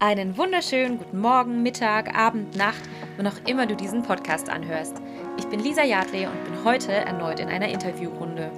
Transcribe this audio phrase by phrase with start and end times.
[0.00, 2.82] Einen wunderschönen guten Morgen, Mittag, Abend, Nacht,
[3.16, 4.94] wann auch immer du diesen Podcast anhörst.
[5.38, 8.48] Ich bin Lisa Jadle und bin heute erneut in einer Interviewrunde.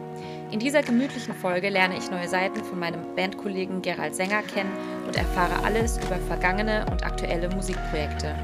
[0.51, 4.71] In dieser gemütlichen Folge lerne ich neue Seiten von meinem Bandkollegen Gerald Sänger kennen
[5.07, 8.35] und erfahre alles über vergangene und aktuelle Musikprojekte.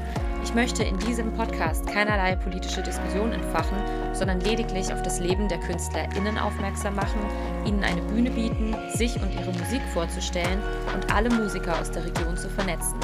[0.47, 3.77] Ich möchte in diesem Podcast keinerlei politische Diskussion entfachen,
[4.13, 7.19] sondern lediglich auf das Leben der KünstlerInnen aufmerksam machen,
[7.65, 10.61] ihnen eine Bühne bieten, sich und ihre Musik vorzustellen
[10.95, 12.95] und alle Musiker aus der Region zu vernetzen.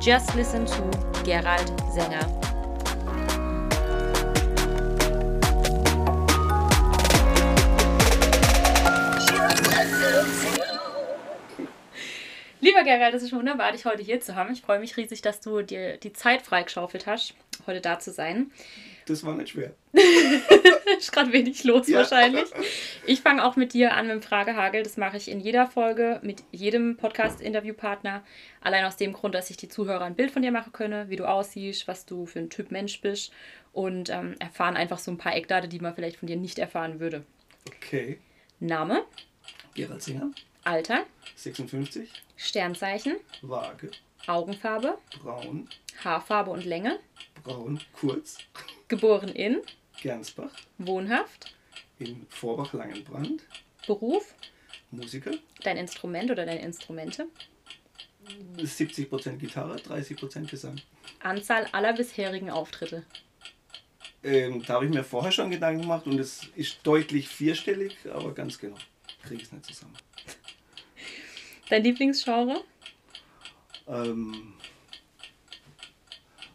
[0.00, 0.90] Just listen to
[1.24, 2.47] Gerald Sänger.
[12.68, 14.52] Lieber Gerald, es ist wunderbar, dich heute hier zu haben.
[14.52, 17.32] Ich freue mich riesig, dass du dir die Zeit freigeschaufelt hast,
[17.66, 18.50] heute da zu sein.
[19.06, 19.72] Das war nicht schwer.
[20.98, 22.00] ist gerade wenig los ja.
[22.00, 22.44] wahrscheinlich.
[23.06, 24.82] Ich fange auch mit dir an mit dem Fragehagel.
[24.82, 28.22] Das mache ich in jeder Folge mit jedem Podcast-Interviewpartner.
[28.60, 31.16] Allein aus dem Grund, dass sich die Zuhörer ein Bild von dir machen können, wie
[31.16, 33.32] du aussiehst, was du für ein Typ Mensch bist
[33.72, 37.00] und ähm, erfahren einfach so ein paar Eckdaten, die man vielleicht von dir nicht erfahren
[37.00, 37.24] würde.
[37.66, 38.18] Okay.
[38.60, 39.06] Name?
[39.74, 40.32] Gerald Singer.
[40.68, 41.06] Alter?
[41.34, 42.10] 56.
[42.36, 43.16] Sternzeichen?
[43.40, 43.90] Waage.
[44.26, 44.98] Augenfarbe?
[45.22, 45.66] Braun.
[46.04, 46.98] Haarfarbe und Länge?
[47.42, 48.36] Braun, kurz.
[48.86, 49.62] Geboren in?
[50.02, 50.50] Gernsbach.
[50.76, 51.54] Wohnhaft?
[51.98, 53.44] In Vorbach-Langenbrand.
[53.86, 54.34] Beruf?
[54.90, 55.30] Musiker.
[55.62, 57.28] Dein Instrument oder deine Instrumente?
[58.58, 60.78] 70% Gitarre, 30% Gesang.
[61.20, 63.06] Anzahl aller bisherigen Auftritte?
[64.22, 68.34] Ähm, da habe ich mir vorher schon Gedanken gemacht und es ist deutlich vierstellig, aber
[68.34, 68.76] ganz genau
[69.22, 69.96] kriege ich es nicht zusammen.
[71.68, 72.64] Dein Lieblingsgenre?
[73.86, 74.54] Ähm,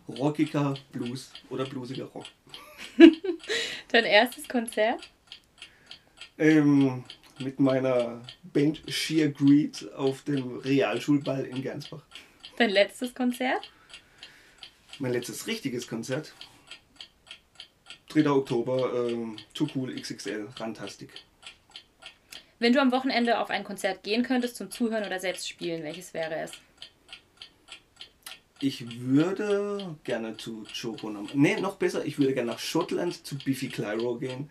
[0.08, 2.26] rockiger Blues oder bluesiger Rock.
[3.90, 5.10] Dein erstes Konzert?
[6.38, 7.04] Ähm,
[7.40, 12.04] mit meiner Band Sheer Greed auf dem Realschulball in Gernsbach.
[12.58, 13.72] Dein letztes Konzert?
[15.00, 16.34] Mein letztes richtiges Konzert.
[18.10, 18.30] 3.
[18.30, 21.10] Oktober, ähm, Too Cool XXL, Rantastic.
[22.60, 26.14] Wenn du am Wochenende auf ein Konzert gehen könntest zum Zuhören oder selbst spielen, welches
[26.14, 26.52] wäre es?
[28.60, 31.10] Ich würde gerne zu Choco.
[31.34, 34.50] Nee, noch besser, ich würde gerne nach Schottland zu Biffy Clyro gehen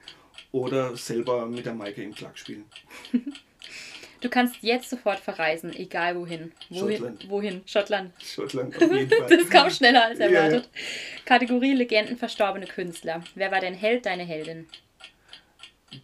[0.51, 2.65] oder selber mit der Maike im Klack spielen.
[4.23, 6.53] Du kannst jetzt sofort verreisen, egal wohin.
[6.71, 6.97] Wohin?
[6.97, 7.29] Schottland.
[7.29, 7.63] Wohin?
[7.67, 8.13] Schottland.
[8.23, 9.37] Schottland, auf jeden Fall.
[9.37, 10.71] das kam schneller als erwartet.
[10.73, 11.23] Ja, ja.
[11.25, 13.25] Kategorie Legenden, verstorbene Künstler.
[13.35, 14.69] Wer war dein Held, deine Heldin?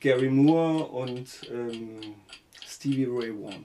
[0.00, 2.14] Gary Moore und ähm,
[2.66, 3.64] Stevie Ray Vaughan.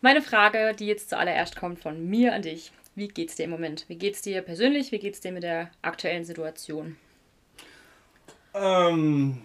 [0.00, 2.72] Meine Frage, die jetzt zuallererst kommt von mir an dich.
[2.94, 3.84] Wie geht's dir im Moment?
[3.88, 4.92] Wie geht's dir persönlich?
[4.92, 6.96] Wie geht's dir mit der aktuellen Situation?
[8.54, 9.42] Ähm,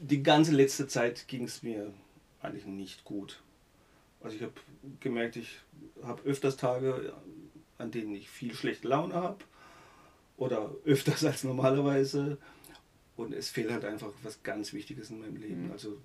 [0.00, 1.92] die ganze letzte Zeit ging es mir
[2.40, 3.40] eigentlich nicht gut.
[4.20, 4.52] Also ich habe
[5.00, 5.58] gemerkt, ich
[6.02, 7.12] habe öfters Tage,
[7.78, 9.38] an denen ich viel schlechte Laune habe
[10.36, 12.38] oder öfters als normalerweise.
[13.18, 15.66] Und es fehlt halt einfach was ganz Wichtiges in meinem Leben.
[15.66, 15.72] Mhm.
[15.72, 15.98] Also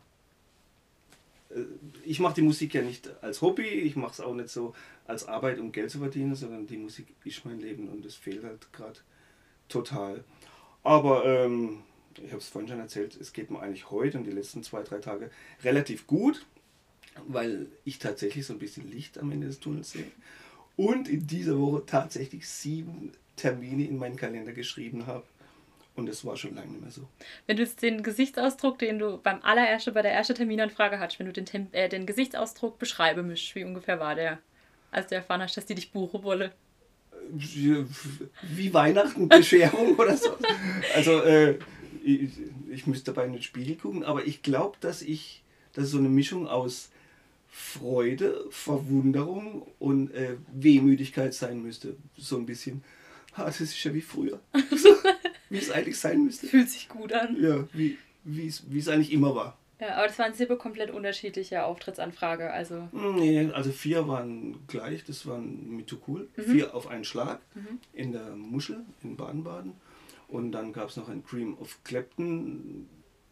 [1.51, 1.61] äh,
[2.03, 4.73] ich mache die Musik ja nicht als Hobby, ich mache es auch nicht so
[5.05, 8.43] als Arbeit, um Geld zu verdienen, sondern die Musik ist mein Leben und es fehlt
[8.43, 8.99] halt gerade
[9.69, 10.23] total.
[10.81, 11.83] Aber ähm,
[12.17, 14.81] ich habe es vorhin schon erzählt, es geht mir eigentlich heute und die letzten zwei,
[14.81, 15.29] drei Tage
[15.63, 16.47] relativ gut,
[17.27, 20.09] weil ich tatsächlich so ein bisschen Licht am Ende des Tunnels sehe.
[20.77, 25.25] Und in dieser Woche tatsächlich sieben Termine in meinen Kalender geschrieben habe
[25.95, 27.07] und das war schon lange nicht mehr so.
[27.45, 31.31] Wenn du jetzt den Gesichtsausdruck, den du beim allerersten, bei der ersten Terminanfrage hattest, wenn
[31.31, 34.39] du den, äh, den Gesichtsausdruck beschreiben müsst, wie ungefähr war der,
[34.91, 36.51] als du erfahren hast, dass die dich buchen wollen?
[37.29, 40.35] Wie Weihnachten, Bescherung oder so.
[40.95, 41.59] Also, äh,
[42.03, 42.31] ich,
[42.69, 45.43] ich müsste dabei in den Spiegel gucken, aber ich glaube, dass ich,
[45.73, 46.89] dass so eine Mischung aus
[47.47, 51.95] Freude, Verwunderung und äh, Wehmütigkeit sein müsste.
[52.17, 52.83] So ein bisschen.
[53.35, 54.39] Ah, das ist ja wie früher.
[55.53, 56.47] wie es eigentlich sein müsste.
[56.47, 57.37] Fühlt sich gut an.
[57.39, 59.57] Ja, wie, wie, es, wie es eigentlich immer war.
[59.79, 62.51] Ja, aber das waren sieben komplett unterschiedliche Auftrittsanfrage.
[62.51, 62.87] Also.
[62.91, 66.27] Nee, also vier waren gleich, das waren mit Too Cool.
[66.35, 66.41] Mhm.
[66.43, 67.79] Vier auf einen Schlag mhm.
[67.93, 69.73] in der Muschel in Baden-Baden.
[70.27, 72.89] Und dann gab es noch einen Cream of Clapton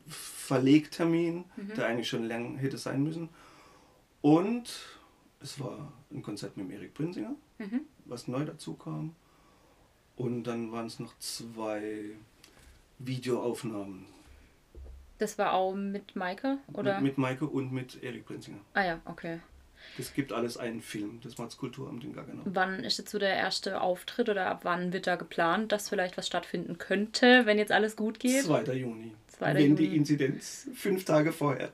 [0.07, 1.74] Verlegtermin, mhm.
[1.75, 3.29] der eigentlich schon lang hätte sein müssen.
[4.21, 4.69] Und
[5.41, 7.81] es war ein Konzert mit Erik Prinzinger, mhm.
[8.06, 9.15] was neu dazu kam.
[10.21, 12.12] Und dann waren es noch zwei
[13.00, 14.06] Videoaufnahmen.
[15.18, 16.59] Das war auch mit Maike?
[16.73, 16.95] Oder?
[16.95, 18.59] Mit, mit Maike und mit Erik Prinzinger.
[18.73, 19.39] Ah ja, okay.
[19.97, 21.19] Das gibt alles einen Film.
[21.23, 22.44] Das macht das Kulturamt in Gaggenau.
[22.45, 26.18] Wann ist jetzt so der erste Auftritt oder ab wann wird da geplant, dass vielleicht
[26.18, 28.44] was stattfinden könnte, wenn jetzt alles gut geht?
[28.44, 28.74] 2.
[28.74, 29.13] Juni.
[29.27, 29.56] 2.
[29.56, 29.75] Wenn Juni.
[29.75, 31.71] die Inzidenz fünf Tage vorher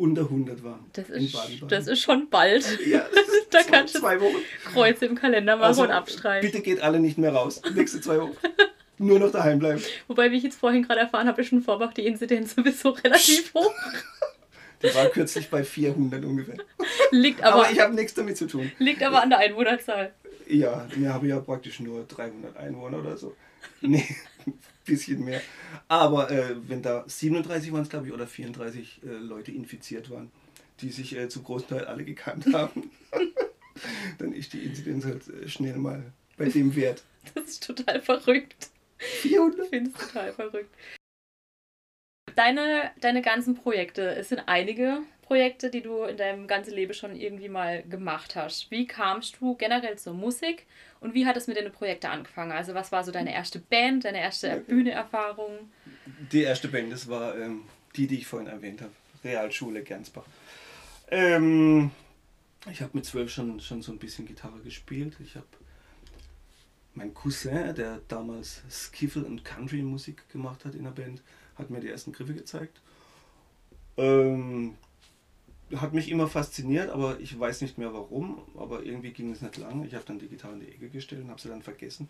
[0.00, 0.86] unter 100 waren.
[0.94, 1.68] Das ist, Baden-Baden.
[1.68, 2.78] das ist schon bald.
[2.86, 3.06] ja,
[3.50, 4.36] da zwei, kannst du zwei Wochen.
[4.72, 6.50] Kreuze im Kalender machen Also, und abstreichen.
[6.50, 7.60] Bitte geht alle nicht mehr raus.
[7.74, 8.36] Nächste zwei Wochen.
[8.98, 9.82] Nur noch daheim bleiben.
[10.08, 13.52] Wobei, wie ich jetzt vorhin gerade erfahren habe, ist in Vorbach die Inzidenz sowieso relativ
[13.54, 13.72] hoch.
[14.82, 16.56] Die war kürzlich bei 400 ungefähr.
[17.10, 18.72] Liegt Aber, aber, ich habe nichts damit zu tun.
[18.78, 20.12] liegt aber an der Einwohnerzahl.
[20.48, 23.34] Ja, wir haben ja praktisch nur 300 Einwohner oder so.
[23.82, 24.06] Nee,
[24.50, 25.40] ein bisschen mehr.
[25.88, 30.30] Aber äh, wenn da 37 waren es, glaube ich, oder 34 äh, Leute infiziert waren,
[30.80, 32.90] die sich äh, zum großen Teil alle gekannt haben,
[34.18, 37.02] dann ist die Inzidenz halt äh, schnell mal bei dem Wert.
[37.34, 38.70] Das ist total verrückt.
[38.98, 39.64] 400?
[39.64, 40.74] Ich finde es total verrückt.
[42.34, 47.14] Deine, deine ganzen Projekte, es sind einige Projekte, die du in deinem ganzen Leben schon
[47.14, 48.70] irgendwie mal gemacht hast.
[48.70, 50.66] Wie kamst du generell zur Musik
[51.00, 52.52] und wie hat es mit deinen Projekten angefangen?
[52.52, 54.62] Also was war so deine erste Band, deine erste Okay.
[54.68, 55.70] Bühneerfahrung?
[56.32, 57.62] Die erste Band, das war ähm,
[57.96, 58.92] die, die ich vorhin erwähnt habe.
[59.24, 60.24] Realschule Gernsbach.
[61.10, 61.90] Ähm,
[62.70, 65.16] ich habe mit zwölf schon, schon so ein bisschen Gitarre gespielt.
[65.22, 65.46] Ich habe
[66.94, 71.22] mein Cousin, der damals Skiffle und Country Musik gemacht hat in der Band,
[71.56, 72.80] hat mir die ersten Griffe gezeigt.
[73.96, 74.76] Ähm,
[75.76, 78.42] hat mich immer fasziniert, aber ich weiß nicht mehr warum.
[78.56, 79.84] Aber irgendwie ging es nicht lang.
[79.84, 82.08] Ich habe dann die Gitarre in die Ecke gestellt und habe sie dann vergessen.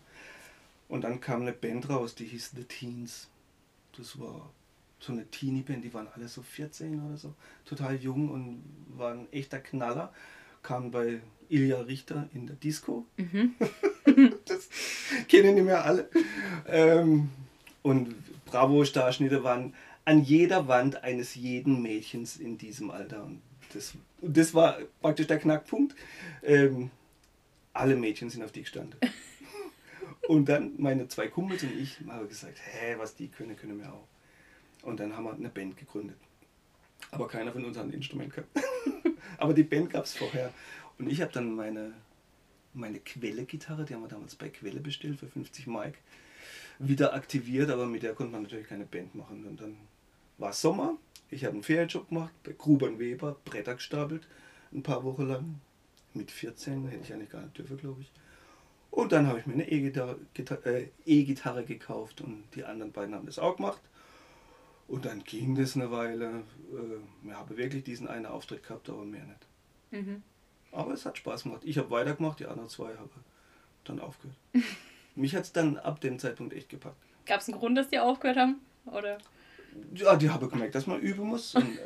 [0.89, 3.29] Und dann kam eine Band raus, die hieß The Teens.
[3.97, 4.51] Das war
[4.99, 7.33] so eine Teenie-Band, die waren alle so 14 oder so,
[7.65, 8.63] total jung und
[8.97, 10.13] waren ein echter Knaller.
[10.61, 13.05] Kamen bei Ilja Richter in der Disco.
[13.17, 13.55] Mhm.
[14.45, 14.69] das
[15.27, 16.09] kennen die mehr alle.
[16.67, 17.29] Ähm,
[17.81, 18.13] und
[18.45, 19.73] Bravo-Starschnitte waren
[20.05, 23.23] an jeder Wand eines jeden Mädchens in diesem Alter.
[23.23, 23.41] Und
[23.75, 25.95] das, und das war praktisch der Knackpunkt.
[26.43, 26.91] Ähm,
[27.73, 28.99] alle Mädchen sind auf die gestanden.
[30.27, 33.91] Und dann meine zwei Kumpels und ich haben gesagt, hä, was die können, können wir
[33.91, 34.07] auch.
[34.83, 36.17] Und dann haben wir eine Band gegründet.
[37.09, 38.49] Aber keiner von uns hat ein Instrument gehabt.
[39.37, 40.53] Aber die Band gab es vorher.
[40.99, 41.93] Und ich habe dann meine,
[42.73, 45.95] meine Quelle-Gitarre, die haben wir damals bei Quelle bestellt für 50 Mark,
[46.79, 49.45] wieder aktiviert, aber mit der konnte man natürlich keine Band machen.
[49.45, 49.75] Und dann
[50.41, 50.97] war Sommer,
[51.29, 54.27] ich habe einen Ferienjob gemacht, bei Gruber und Weber, Bretter gestapelt,
[54.73, 55.61] ein paar Wochen lang.
[56.13, 58.11] Mit 14 hätte ich eigentlich gar nicht dürfen, glaube ich.
[58.89, 63.15] Und dann habe ich mir eine E-Gitarre Gitar- äh, E-Gitarre gekauft und die anderen beiden
[63.15, 63.79] haben das auch gemacht.
[64.89, 66.43] Und dann ging das eine Weile.
[66.73, 69.47] Äh, Wir haben wirklich diesen einen Auftritt gehabt, aber mehr nicht.
[70.05, 70.23] Mhm.
[70.73, 71.61] Aber es hat Spaß gemacht.
[71.63, 73.09] Ich habe weitergemacht, die anderen zwei haben
[73.85, 74.35] dann aufgehört.
[75.15, 76.97] Mich hat es dann ab dem Zeitpunkt echt gepackt.
[77.25, 78.59] Gab es einen Grund, dass die aufgehört haben?
[78.85, 79.17] Oder?
[79.95, 81.55] Ja, die habe gemerkt, dass man üben muss.
[81.55, 81.79] Und, äh,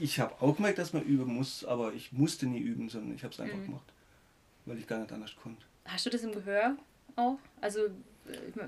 [0.00, 3.22] ich habe auch gemerkt, dass man üben muss, aber ich musste nie üben, sondern ich
[3.24, 3.66] habe es einfach Mhm.
[3.66, 3.92] gemacht.
[4.66, 5.62] Weil ich gar nicht anders konnte.
[5.84, 6.76] Hast du das im Gehör
[7.16, 7.38] auch?
[7.60, 7.90] Also, äh,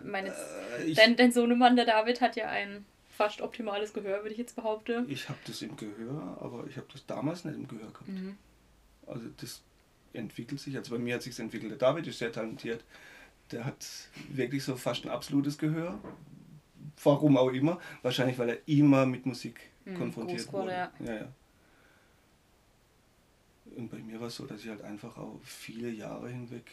[0.04, 4.32] meine, Äh, ich dein, dein Sohnemann, der David, hat ja ein fast optimales Gehör, würde
[4.32, 5.08] ich jetzt behaupten.
[5.10, 8.08] ich habe das im Gehör, aber ich habe das damals nicht im Gehör gehabt.
[8.08, 8.36] Mhm.
[9.06, 9.62] Also das
[10.12, 10.76] entwickelt sich.
[10.76, 11.70] Also bei mir hat sich entwickelt.
[11.70, 12.84] Der David ist sehr talentiert.
[13.52, 13.86] Der hat
[14.30, 15.98] wirklich so fast ein absolutes Gehör.
[17.02, 17.78] Warum auch immer.
[18.02, 20.92] Wahrscheinlich, weil er immer mit Musik Mhm, konfrontiert wurde, ja.
[21.00, 21.28] Ja, ja.
[23.76, 26.70] Und bei mir war es so, dass ich halt einfach auch viele Jahre hinweg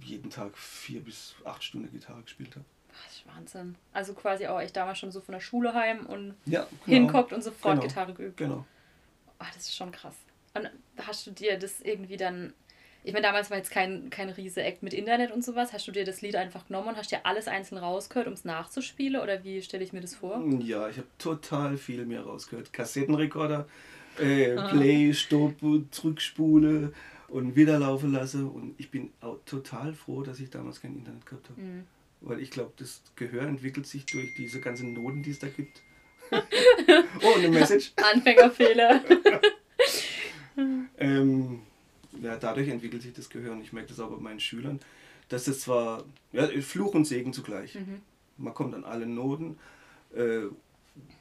[0.00, 2.64] jeden Tag vier bis acht Stunden Gitarre gespielt habe.
[2.88, 3.76] Das ist Wahnsinn.
[3.92, 7.42] Also quasi auch echt damals schon so von der Schule heim und Ja, hinguckt und
[7.42, 7.86] sofort Genau.
[7.88, 8.36] Gitarre geübt.
[8.36, 8.66] Genau.
[9.38, 10.16] Ah, das ist schon krass.
[10.54, 12.54] Und hast du dir das irgendwie dann.
[13.06, 15.72] Ich meine, damals war jetzt kein, kein riese Act mit Internet und sowas.
[15.72, 18.44] Hast du dir das Lied einfach genommen und hast dir alles einzeln rausgehört, um es
[18.44, 19.20] nachzuspielen?
[19.22, 20.44] Oder wie stelle ich mir das vor?
[20.58, 22.72] Ja, ich habe total viel mehr rausgehört.
[22.72, 23.68] Kassettenrekorder,
[24.18, 24.70] äh, Ah.
[24.70, 25.54] Play, Stopp,
[25.92, 26.92] Zurückspule
[27.28, 28.44] und wieder laufen lasse.
[28.44, 31.60] Und ich bin auch total froh, dass ich damals kein Internet gehabt habe.
[31.60, 31.84] Mhm.
[32.22, 35.80] Weil ich glaube, das Gehör entwickelt sich durch diese ganzen Noten, die es da gibt.
[36.32, 37.92] oh, eine Message.
[37.96, 39.00] Anfängerfehler.
[40.98, 41.65] Ähm,
[42.22, 44.80] ja, dadurch entwickelt sich das Gehör und ich merke das auch bei meinen Schülern,
[45.28, 47.74] dass es zwar ja, Fluch und Segen zugleich.
[47.74, 48.02] Mhm.
[48.38, 49.58] Man kommt an alle Noten,
[50.14, 50.42] äh,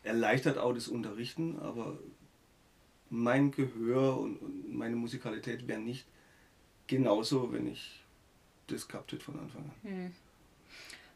[0.04, 1.98] erleichtert auch das Unterrichten, aber
[3.10, 6.06] mein Gehör und, und meine Musikalität wären nicht
[6.88, 8.04] genauso, wenn ich
[8.68, 9.72] das gehabt hätte von Anfang an.
[9.84, 10.14] Hm.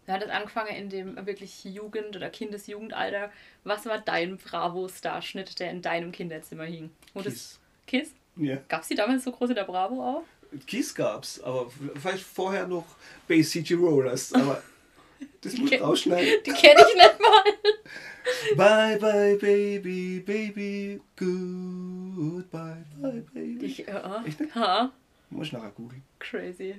[0.06, 3.32] Du hattest angefangen in dem wirklich Jugend- oder Kindesjugendalter.
[3.64, 6.90] Was war dein Bravo-Starschnitt, der in deinem Kinderzimmer hing?
[7.14, 7.60] Das Kiss.
[7.86, 8.14] Kiss?
[8.38, 8.58] Ja.
[8.68, 10.24] Gab es die damals so groß in der Bravo auch?
[10.66, 12.86] Kiss gab's, aber vielleicht vorher noch
[13.28, 14.64] Bay City Rollers, aber
[15.42, 16.44] das muss ich rausschneiden.
[16.46, 17.44] Die kenne ich nicht mal.
[18.56, 23.66] Bye bye baby, baby, goodbye, bye baby.
[23.66, 24.56] Ich, äh, Echt nicht?
[24.56, 24.92] ha,
[25.30, 26.04] Muss ich nachher googeln.
[26.20, 26.76] crazy.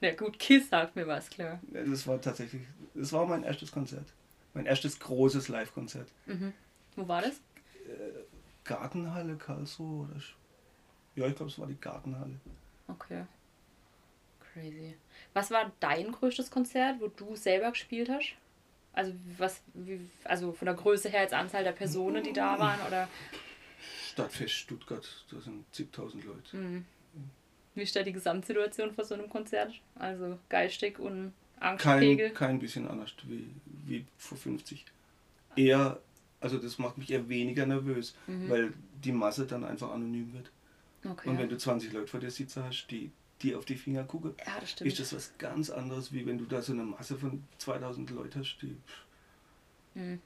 [0.00, 1.60] Na gut, Kiss sagt mir was, klar.
[1.72, 2.62] Ja, Das war tatsächlich,
[2.94, 4.06] das war mein erstes Konzert.
[4.52, 6.08] Mein erstes großes Live-Konzert.
[6.26, 6.52] Mhm.
[6.96, 7.40] Wo war das?
[8.64, 10.20] Gartenhalle Karlsruhe oder
[11.16, 12.34] ja, ich glaube, es war die Gartenhalle.
[12.88, 13.24] Okay.
[14.52, 14.94] Crazy.
[15.32, 18.34] Was war dein größtes Konzert, wo du selber gespielt hast?
[18.92, 22.78] Also was, wie, also von der Größe her als Anzahl der Personen, die da waren,
[22.86, 23.08] oder?
[24.12, 26.56] Stadtfest Stuttgart, da sind 70.000 Leute.
[26.56, 26.84] Mhm.
[27.74, 29.72] Wie ist da die Gesamtsituation vor so einem Konzert?
[29.96, 32.28] Also geistig und Angstpegel?
[32.28, 33.50] Kein, kein bisschen anders wie,
[33.84, 34.84] wie vor 50.
[35.56, 35.98] Eher,
[36.40, 38.48] also das macht mich eher weniger nervös, mhm.
[38.48, 40.50] weil die Masse dann einfach anonym wird.
[41.04, 41.28] Okay.
[41.28, 43.10] Und wenn du 20 Leute vor dir sitzen hast, die
[43.42, 46.44] die auf die Finger gucken, ja, das ist das was ganz anderes, wie wenn du
[46.44, 48.76] da so eine Masse von 2000 Leuten hast, die.
[49.94, 50.20] Mhm.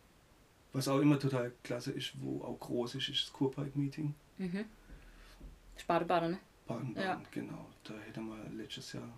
[0.73, 4.15] Was auch immer total klasse ist, wo auch groß ist, ist das Kurpark-Meeting.
[4.37, 4.65] Mhm.
[5.87, 6.39] Baden-Baden, ne?
[6.67, 7.23] Baden-Baden, ja.
[7.31, 7.67] genau.
[7.85, 9.09] Da hätte man letztes Jahr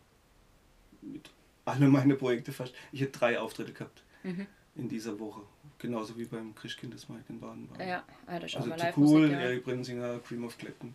[1.02, 1.28] mit
[1.64, 2.74] alle meine Projekte fast.
[2.92, 4.46] Ich hätte drei Auftritte gehabt mhm.
[4.76, 5.42] in dieser Woche.
[5.78, 7.88] Genauso wie beim Christkindesmarkt in Baden-Baden.
[7.88, 9.40] Ja, ja das ist also auch mal live cool, ja.
[9.40, 10.94] Erik Brensinger, Cream of Clapton.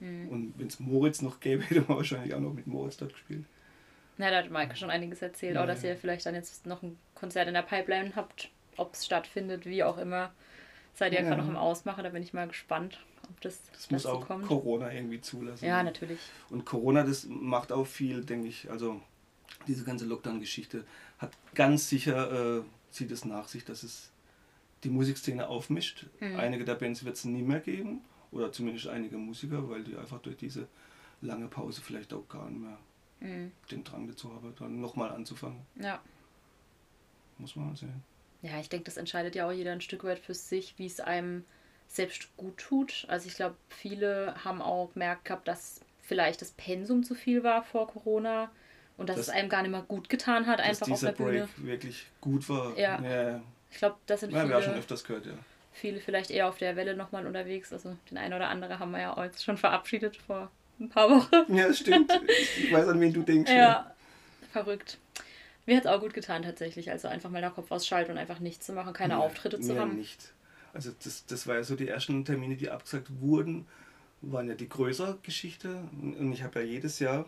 [0.00, 0.28] Mhm.
[0.28, 3.44] Und wenn es Moritz noch gäbe, hätte man wahrscheinlich auch noch mit Moritz dort gespielt.
[4.18, 6.82] Na, da hat Maike schon einiges erzählt, ja, auch dass ihr vielleicht dann jetzt noch
[6.82, 10.32] ein Konzert in der Pipeline habt, ob es stattfindet, wie auch immer.
[10.92, 13.90] Seid ihr ja gerade noch im Ausmachen, da bin ich mal gespannt, ob das Das
[13.90, 14.46] muss auch kommt.
[14.46, 15.64] Corona irgendwie zulassen.
[15.64, 16.18] Ja, natürlich.
[16.50, 19.00] Und Corona, das macht auch viel, denke ich, also
[19.66, 20.84] diese ganze Lockdown-Geschichte
[21.18, 24.10] hat ganz sicher, äh, zieht es nach sich, dass es
[24.84, 26.06] die Musikszene aufmischt.
[26.20, 26.36] Mhm.
[26.36, 28.02] Einige der Bands wird es nie mehr geben
[28.32, 30.68] oder zumindest einige Musiker, weil die einfach durch diese
[31.20, 32.78] lange Pause vielleicht auch gar nicht mehr
[33.20, 33.52] mhm.
[33.70, 35.60] den Drang dazu haben, dann nochmal anzufangen.
[35.76, 36.00] Ja.
[37.38, 38.02] Muss man sehen.
[38.42, 41.00] Ja, ich denke, das entscheidet ja auch jeder ein Stück weit für sich, wie es
[41.00, 41.44] einem
[41.88, 43.04] selbst gut tut.
[43.08, 47.62] Also ich glaube, viele haben auch gemerkt gehabt, dass vielleicht das Pensum zu viel war
[47.62, 48.50] vor Corona
[48.96, 51.48] und dass das, es einem gar nicht mehr gut getan hat, einfach auf der Bühne.
[51.56, 52.78] Break wirklich gut war.
[52.78, 53.00] Ja.
[53.02, 53.42] ja.
[53.70, 54.52] Ich glaube, das sind ja, viele.
[54.52, 55.34] Ja, wir haben schon öfters gehört, ja
[55.72, 57.72] viele vielleicht eher auf der Welle nochmal unterwegs.
[57.72, 61.10] Also den einen oder andere haben wir ja auch jetzt schon verabschiedet vor ein paar
[61.10, 61.54] Wochen.
[61.54, 62.12] Ja, stimmt.
[62.58, 63.50] Ich weiß, an wen du denkst.
[63.50, 63.94] Ja, ja.
[64.52, 64.98] verrückt.
[65.66, 66.90] Mir hat es auch gut getan tatsächlich.
[66.90, 69.78] Also einfach mal den Kopf ausschalten und einfach nichts zu machen, keine ja, Auftritte zu
[69.78, 69.96] haben.
[69.96, 70.32] nicht.
[70.72, 73.66] Also das, das war ja so die ersten Termine, die abgesagt wurden,
[74.20, 75.82] waren ja die größere Geschichte.
[75.92, 77.26] Und ich habe ja jedes Jahr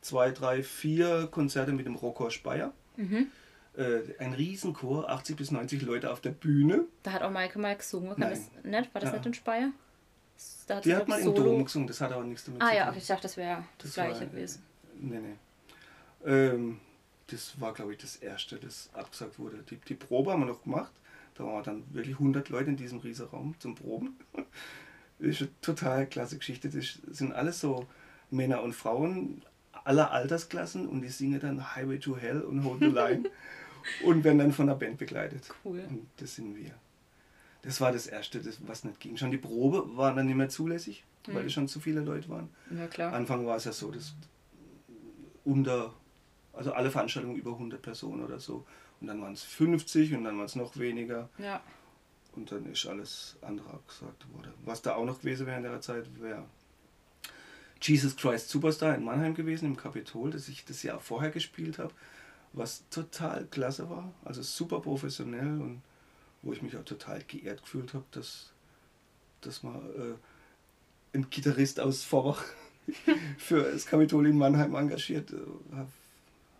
[0.00, 2.72] zwei, drei, vier Konzerte mit dem Rockor Speyer.
[2.96, 3.28] Mhm
[3.76, 6.84] äh, ein Riesenchor, 80 bis 90 Leute auf der Bühne.
[7.02, 8.30] Da hat auch Maike mal gesungen, Nein.
[8.30, 8.94] das nicht?
[8.94, 9.16] War das ja.
[9.16, 9.72] nicht in Speyer?
[10.66, 12.70] Da hat Die hat mal im Dom gesungen, das hat aber nichts damit ah, zu
[12.70, 12.78] tun.
[12.78, 14.62] Ah ja, okay, ich dachte, das wäre das, das, gleiche war, gewesen.
[15.00, 15.36] Nee, nee.
[16.30, 16.80] Ähm,
[17.28, 19.64] das war, glaube ich, das erste, das abgesagt wurde.
[19.70, 20.92] Die, die Probe haben wir noch gemacht.
[21.34, 24.16] Da waren dann wirklich 100 Leute in diesem Riesenraum zum Proben.
[25.18, 26.68] Das ist eine total klasse Geschichte.
[26.68, 27.86] Das sind alles so
[28.30, 29.42] Männer und Frauen
[29.84, 33.24] aller Altersklassen und die singen dann Highway to Hell und Hold the Line.
[34.04, 35.48] und werden dann von der Band begleitet.
[35.64, 35.80] Cool.
[35.88, 36.72] Und das sind wir.
[37.62, 39.16] Das war das Erste, das, was nicht ging.
[39.16, 41.34] Schon die Probe war dann nicht mehr zulässig, mhm.
[41.34, 42.50] weil es schon zu viele Leute waren.
[42.70, 43.12] Ja, klar.
[43.12, 44.14] Anfang war es ja so, dass
[45.44, 45.94] unter,
[46.52, 48.66] also alle Veranstaltungen über 100 Personen oder so.
[49.00, 51.28] Und dann waren es 50 und dann waren es noch weniger.
[51.38, 51.62] Ja.
[52.32, 54.52] Und dann ist alles andere abgesagt worden.
[54.64, 56.44] Was da auch noch gewesen wäre in der Zeit, wäre
[57.80, 61.94] Jesus Christ Superstar in Mannheim gewesen, im Kapitol, das ich das Jahr vorher gespielt habe
[62.54, 65.82] was total klasse war, also super professionell und
[66.42, 68.52] wo ich mich auch total geehrt gefühlt habe, dass,
[69.40, 72.42] dass man äh, ein Gitarrist aus Vorbach
[73.38, 75.88] für das Kapitol in Mannheim engagiert, äh, habe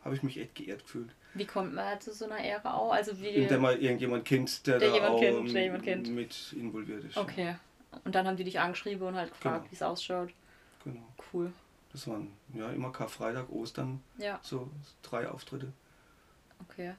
[0.05, 1.11] hab ich mich echt geehrt gefühlt.
[1.35, 2.93] Wie kommt man zu so einer Ehre auch?
[2.93, 6.09] Also wie Indem man irgendjemand kennt, der, der da jemand auch kennt, der jemand kennt.
[6.09, 7.17] mit involviert ist.
[7.17, 7.57] Okay.
[8.05, 9.71] Und dann haben die dich angeschrieben und halt gefragt, genau.
[9.71, 10.31] wie es ausschaut.
[10.85, 11.07] Genau.
[11.33, 11.53] Cool.
[11.93, 14.41] Das waren ja immer Karfreitag, Ostern, ja.
[14.43, 14.69] so
[15.03, 15.73] drei Auftritte.
[16.69, 16.95] Okay.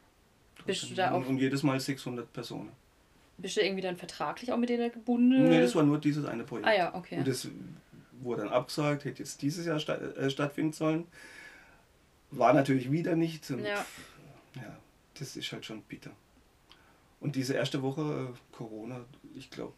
[0.65, 1.27] Bist du da auch.
[1.27, 2.71] Und jedes Mal 600 Personen.
[3.37, 5.49] Bist du irgendwie dann vertraglich auch mit denen gebunden?
[5.49, 6.67] Nee, das war nur dieses eine Projekt.
[6.67, 7.17] Ah ja, okay.
[7.17, 7.47] Und das
[8.21, 11.05] wurde dann abgesagt, hätte jetzt dieses Jahr statt, äh, stattfinden sollen.
[12.31, 13.49] War natürlich wieder nicht.
[13.49, 13.85] Ja.
[14.55, 14.77] ja,
[15.19, 16.11] das ist halt schon bitter.
[17.19, 19.05] Und diese erste Woche äh, Corona,
[19.35, 19.73] ich glaube,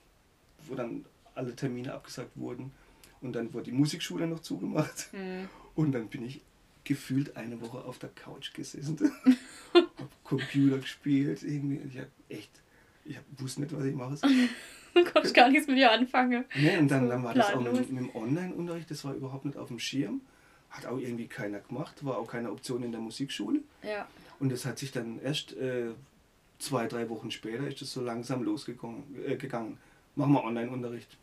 [0.68, 2.72] wo dann alle Termine abgesagt wurden
[3.22, 5.10] und dann wurde die Musikschule noch zugemacht.
[5.14, 5.50] Mhm.
[5.76, 6.42] Und dann bin ich
[6.84, 8.98] gefühlt eine Woche auf der Couch gesessen,
[9.74, 11.82] hab Computer gespielt, irgendwie.
[11.90, 12.52] Ich hab echt,
[13.06, 14.18] ich hab, wusste nicht, was ich mache.
[15.14, 16.46] Konnte ich gar nichts mit dir anfangen.
[16.56, 19.46] Nee, und dann, so dann war das auch mit, mit dem Online-Unterricht, das war überhaupt
[19.46, 20.22] nicht auf dem Schirm.
[20.70, 23.62] Hat auch irgendwie keiner gemacht, war auch keine Option in der Musikschule.
[23.84, 24.08] Ja.
[24.40, 25.92] Und das hat sich dann erst äh,
[26.60, 29.04] zwei, drei Wochen später ist das so langsam losgegangen.
[29.26, 29.78] Äh, gegangen.
[30.16, 31.18] Machen wir Online-Unterricht.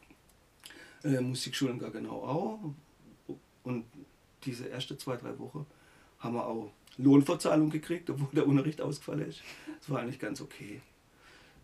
[1.03, 2.59] Äh, Musikschulen gar genau auch.
[3.65, 3.85] Und
[4.45, 5.67] diese erste zwei, drei Wochen
[6.19, 9.43] haben wir auch Lohnverzahlung gekriegt, obwohl der Unterricht ausgefallen ist.
[9.81, 10.81] Das war eigentlich ganz okay.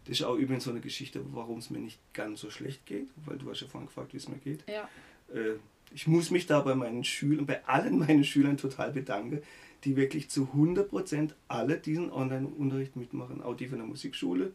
[0.04, 3.08] Das ist auch übrigens so eine Geschichte, warum es mir nicht ganz so schlecht geht,
[3.26, 4.64] weil du hast ja vorhin gefragt, wie es mir geht.
[4.68, 4.88] Ja.
[5.34, 5.56] Äh,
[5.92, 9.42] ich muss mich da bei meinen Schülern, bei allen meinen Schülern total bedanken,
[9.84, 14.52] die wirklich zu 100% alle diesen Online-Unterricht mitmachen, auch die von der Musikschule,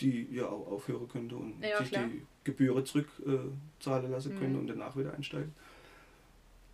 [0.00, 2.06] die ja auch aufhören könnte und Ja, sich klar.
[2.08, 4.38] die Gebühren zurückzahlen äh, lassen Mhm.
[4.38, 5.52] könnte und danach wieder einsteigen.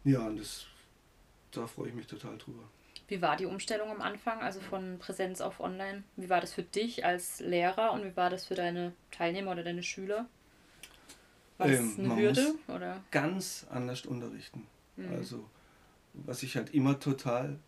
[0.04, 0.66] Ja, und das,
[1.52, 2.62] da freue ich mich total drüber.
[3.08, 6.04] Wie war die Umstellung am Anfang, also von Präsenz auf Online?
[6.16, 9.62] Wie war das für dich als Lehrer und wie war das für deine Teilnehmer oder
[9.62, 10.26] deine Schüler?
[11.58, 12.54] War das Ähm, eine Hürde?
[12.68, 13.02] Oder?
[13.10, 14.66] Ganz anders unterrichten.
[14.96, 15.08] Mhm.
[15.10, 15.48] Also,
[16.14, 17.58] was ich halt immer total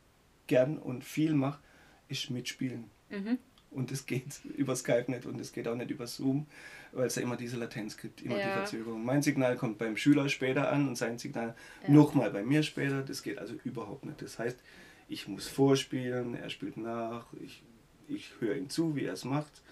[0.47, 1.61] gern und viel mache,
[2.09, 2.91] ist mitspielen.
[3.11, 3.39] Mhm.
[3.71, 6.47] Und das geht über Skype nicht und es geht auch nicht über Zoom,
[6.93, 8.47] weil es ja immer diese Latenz gibt, immer Ja.
[8.47, 9.05] die Verzögerung.
[9.05, 11.91] Mein Signal kommt beim Schüler später an und sein Signal Ja.
[11.93, 13.03] nochmal bei mir später.
[13.03, 14.23] Das geht also überhaupt nicht.
[14.23, 14.59] Das heißt,
[15.09, 17.63] ich muss vorspielen, er spielt nach, ich,
[18.09, 19.63] ich höre ihm zu, wie er es macht.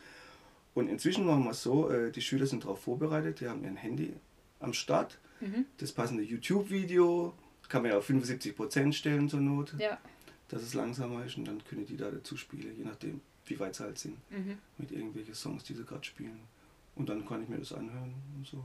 [0.74, 3.74] Und inzwischen machen wir es so, äh, die Schüler sind darauf vorbereitet, die haben ihr
[3.74, 4.14] Handy
[4.60, 5.66] am Start, Mhm.
[5.78, 7.34] das passende YouTube-Video,
[7.68, 9.98] kann man ja auf 75% stellen zur Not, Ja.
[10.48, 13.74] dass es langsamer ist und dann können die da dazu spielen, je nachdem, wie weit
[13.74, 14.58] sie halt sind Mhm.
[14.78, 16.40] mit irgendwelchen Songs, die sie gerade spielen.
[16.94, 18.62] Und dann kann ich mir das anhören und so.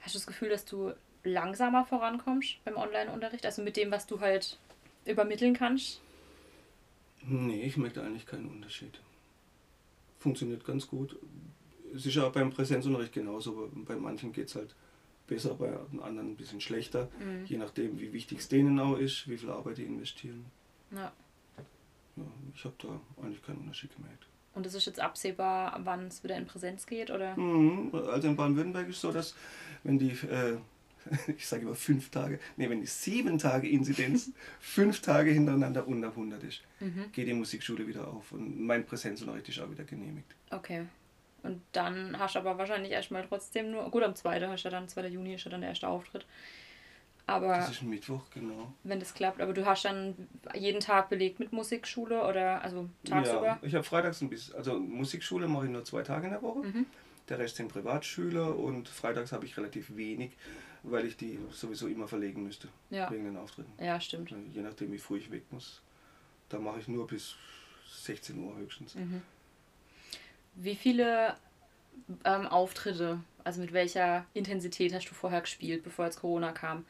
[0.00, 0.92] Hast du das Gefühl, dass du
[1.24, 3.46] langsamer vorankommst beim Online-Unterricht?
[3.46, 4.58] Also mit dem, was du halt
[5.04, 6.00] übermitteln kannst?
[7.24, 9.00] Nee, ich merke da eigentlich keinen Unterschied.
[10.18, 11.16] Funktioniert ganz gut.
[11.94, 14.74] Es ist ja beim Präsenzunterricht genauso, aber bei manchen geht es halt
[15.26, 17.08] besser, bei anderen ein bisschen schlechter.
[17.18, 17.44] Mhm.
[17.46, 20.44] Je nachdem, wie wichtig es denen auch ist, wie viel Arbeit die investieren.
[20.90, 21.12] Ja.
[22.16, 24.26] Ja, ich habe da eigentlich keinen Unterschied gemerkt.
[24.54, 27.36] Und es ist jetzt absehbar, wann es wieder in Präsenz geht, oder?
[27.36, 27.90] Mhm.
[27.94, 29.34] Also in Baden-Württemberg ist so, dass
[29.82, 30.58] wenn die, äh,
[31.36, 34.30] ich sage immer fünf Tage, nee, wenn die sieben Tage Inzidenz
[34.60, 37.12] fünf Tage hintereinander unter 100 ist, Mhm.
[37.12, 40.34] geht die Musikschule wieder auf und mein Präsenzunterricht ist auch wieder genehmigt.
[40.50, 40.84] Okay.
[41.44, 43.88] Und dann hast du aber wahrscheinlich erstmal trotzdem nur.
[43.90, 44.40] Gut, am 2.
[44.48, 45.06] hast du ja dann, 2.
[45.08, 46.24] Juni ist ja dann der erste Auftritt.
[47.26, 48.72] Aber Das ist ein Mittwoch, genau.
[48.82, 50.14] wenn das klappt, aber du hast dann
[50.54, 53.44] jeden Tag belegt mit Musikschule oder also tagsüber?
[53.46, 56.42] Ja, ich habe freitags ein bisschen, also Musikschule mache ich nur zwei Tage in der
[56.42, 56.66] Woche.
[56.66, 56.86] Mhm.
[57.28, 60.32] Der Rest sind Privatschüler und freitags habe ich relativ wenig,
[60.82, 63.10] weil ich die sowieso immer verlegen müsste Ja.
[63.10, 63.72] wegen den Auftritten.
[63.82, 64.34] Ja, stimmt.
[64.52, 65.80] Je nachdem, wie früh ich weg muss.
[66.48, 67.34] Da mache ich nur bis
[68.02, 68.94] 16 Uhr höchstens.
[68.94, 69.22] Mhm.
[70.54, 71.36] Wie viele
[72.24, 76.84] ähm, Auftritte, also mit welcher Intensität hast du vorher gespielt, bevor jetzt Corona kam?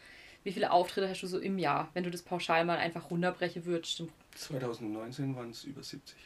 [0.44, 3.64] Wie viele Auftritte hast du so im Jahr, wenn du das pauschal mal einfach runterbrechen
[3.64, 4.02] würdest?
[4.34, 6.16] 2019 waren es über 70.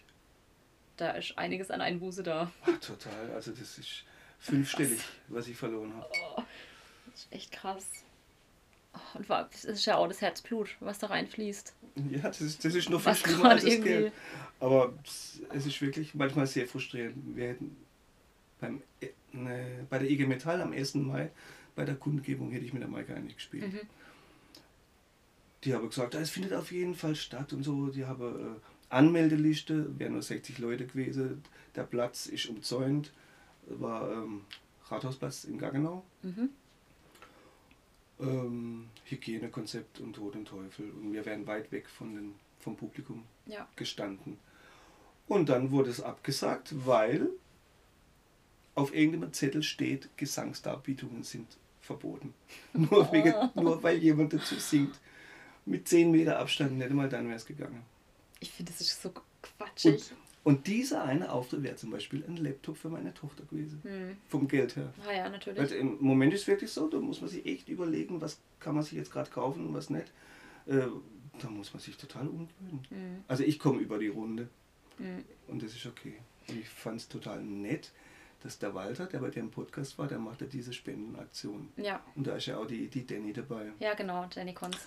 [0.96, 2.50] Da ist einiges an Einbuße da.
[2.62, 3.30] Ach, total.
[3.34, 4.04] Also das ist
[4.38, 6.08] fünfstellig, was ich verloren habe.
[6.36, 6.46] Das
[7.16, 7.86] ist echt krass.
[9.14, 11.74] Und es ist ja auch das Herzblut, was da reinfließt.
[12.10, 14.12] Ja, das ist, das ist noch viel Was schlimmer als das irgendwie- Geld.
[14.60, 17.36] Aber es es ist wirklich manchmal sehr frustrierend.
[17.36, 17.76] Wir hätten
[18.60, 20.94] beim, äh, ne, bei der IG Metall am 1.
[21.06, 21.30] Mai,
[21.74, 23.70] bei der Kundgebung, hätte ich mit der Maike eigentlich gespielt.
[23.72, 23.80] Mhm.
[25.64, 27.88] Die haben gesagt, "Ah, es findet auf jeden Fall statt und so.
[27.88, 31.42] Die haben äh, Anmeldeliste, wären nur 60 Leute gewesen.
[31.74, 33.12] Der Platz ist umzäunt,
[33.66, 34.42] war ähm,
[34.88, 36.02] Rathausplatz in Gaggenau.
[36.22, 36.50] Mhm.
[38.20, 40.90] Ähm, Hygienekonzept und Tod und Teufel.
[40.90, 43.68] Und wir wären weit weg von den, vom Publikum Ja.
[43.76, 44.38] gestanden.
[45.28, 47.28] Und dann wurde es abgesagt, weil
[48.74, 51.46] auf irgendeinem Zettel steht, Gesangsdarbietungen sind
[51.80, 52.34] verboten.
[52.72, 54.98] Nur, wegen, nur weil jemand dazu singt.
[55.64, 57.82] Mit 10 Meter Abstand, nicht mal dann wäre es gegangen.
[58.40, 59.94] Ich finde, das ist so quatschig.
[59.94, 60.12] Und,
[60.46, 63.80] und dieser eine Auftritt wäre zum Beispiel ein Laptop für meine Tochter gewesen.
[63.82, 64.16] Hm.
[64.28, 64.92] Vom Geld her.
[65.04, 65.58] Ah ja, natürlich.
[65.58, 68.76] Weil Im Moment ist es wirklich so, da muss man sich echt überlegen, was kann
[68.76, 70.06] man sich jetzt gerade kaufen und was nicht.
[70.66, 70.86] Äh,
[71.40, 72.86] da muss man sich total umgewöhnen.
[72.90, 73.24] Hm.
[73.26, 74.48] Also ich komme über die Runde
[74.98, 75.24] Hm.
[75.48, 76.14] und das ist okay.
[76.48, 77.90] Und ich fand es total nett,
[78.44, 81.68] dass der Walter, der bei dem Podcast war, der machte diese Spendenaktion.
[81.76, 82.00] Ja.
[82.14, 83.72] Und da ist ja auch die, die Danny dabei.
[83.80, 84.78] ja, genau, Jenny Kons.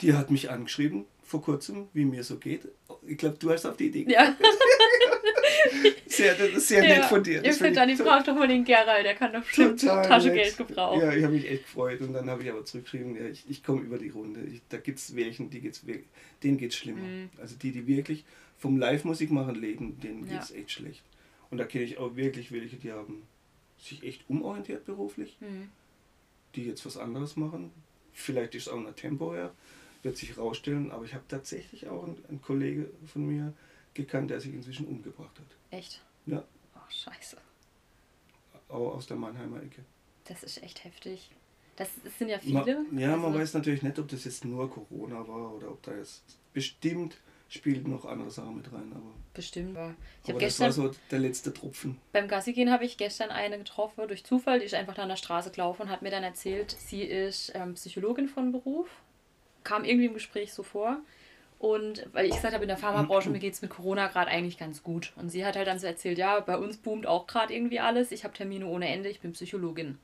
[0.00, 2.66] Die hat mich angeschrieben vor kurzem, wie mir so geht.
[3.06, 4.04] Ich glaube, du hast auf die Idee.
[4.10, 4.34] Ja,
[6.06, 7.36] Sehr, das ist sehr nett von dir.
[7.36, 9.42] Ihr Das find findet dann die ich Frage doch mal den Gerald, der kann doch
[9.42, 11.00] bestimmt Taschengeld gebrauchen.
[11.00, 12.00] Ja, ich habe mich echt gefreut.
[12.02, 14.40] Und dann habe ich aber zurückgeschrieben, ja, ich, ich komme über die Runde.
[14.42, 15.84] Ich, da gibt es welchen, die geht's,
[16.42, 17.00] denen geht es schlimmer.
[17.02, 17.30] Mhm.
[17.40, 18.24] Also die, die wirklich
[18.58, 20.34] vom Live-Musik machen leben, denen Ja.
[20.34, 21.02] geht es echt schlecht.
[21.50, 23.22] Und da kenne ich auch wirklich welche, die haben
[23.78, 25.68] sich echt umorientiert beruflich, Hm.
[26.54, 27.72] die jetzt was anderes machen.
[28.12, 29.52] Vielleicht ist es auch ein Tempo her,
[30.04, 30.92] wird sich rausstellen.
[30.92, 33.52] Aber ich habe tatsächlich auch einen, einen Kollege von mir
[33.94, 35.46] gekannt, der sich inzwischen umgebracht hat.
[35.78, 36.00] Echt?
[36.26, 36.42] Ja,
[36.74, 37.36] Oh, scheiße.
[38.68, 39.84] auch aus der Mannheimer Ecke.
[40.24, 41.30] Das ist echt heftig.
[41.76, 42.84] Das, das sind ja Ma- viele.
[42.92, 45.94] ja, man Also, weiß natürlich nicht, ob das jetzt nur Corona war oder ob da
[45.96, 47.16] jetzt bestimmt
[47.48, 48.90] spielt noch andere Sachen mit rein.
[48.94, 49.76] Aber, Bestimmt.
[49.76, 51.98] Aber ich aber habe das war gestern so der letzte Tropfen.
[52.12, 55.08] beim Gassi gehen habe ich gestern eine getroffen durch Zufall, die ist einfach da an
[55.08, 58.88] der Straße gelaufen und hat mir dann erzählt, sie ist ähm, Psychologin von Beruf.
[59.62, 60.98] Kam irgendwie im Gespräch so vor.
[61.64, 64.58] Und weil ich gesagt habe, in der Pharmabranche, mir geht es mit Corona gerade eigentlich
[64.58, 65.14] ganz gut.
[65.16, 68.12] Und sie hat halt dann so erzählt, ja, bei uns boomt auch gerade irgendwie alles.
[68.12, 69.96] Ich habe Termine ohne Ende, ich bin Psychologin.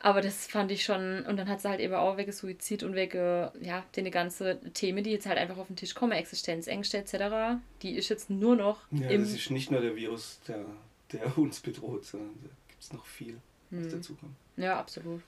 [0.00, 2.96] Aber das fand ich schon, und dann hat sie halt eben auch wegen Suizid und
[2.96, 7.60] wegen, ja, den ganze Themen, die jetzt halt einfach auf den Tisch kommen, Existenzängste etc.,
[7.82, 10.64] die ist jetzt nur noch Ja, im das ist nicht nur der Virus, der,
[11.12, 13.36] der uns bedroht, sondern da gibt es noch viel,
[13.70, 13.90] was Hm.
[13.92, 14.34] dazu kommt.
[14.56, 15.22] Ja, absolut.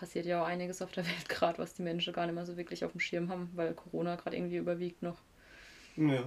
[0.00, 2.56] Passiert ja auch einiges auf der Welt gerade, was die Menschen gar nicht mehr so
[2.56, 5.18] wirklich auf dem Schirm haben, weil Corona gerade irgendwie überwiegt noch.
[5.96, 6.24] Ja.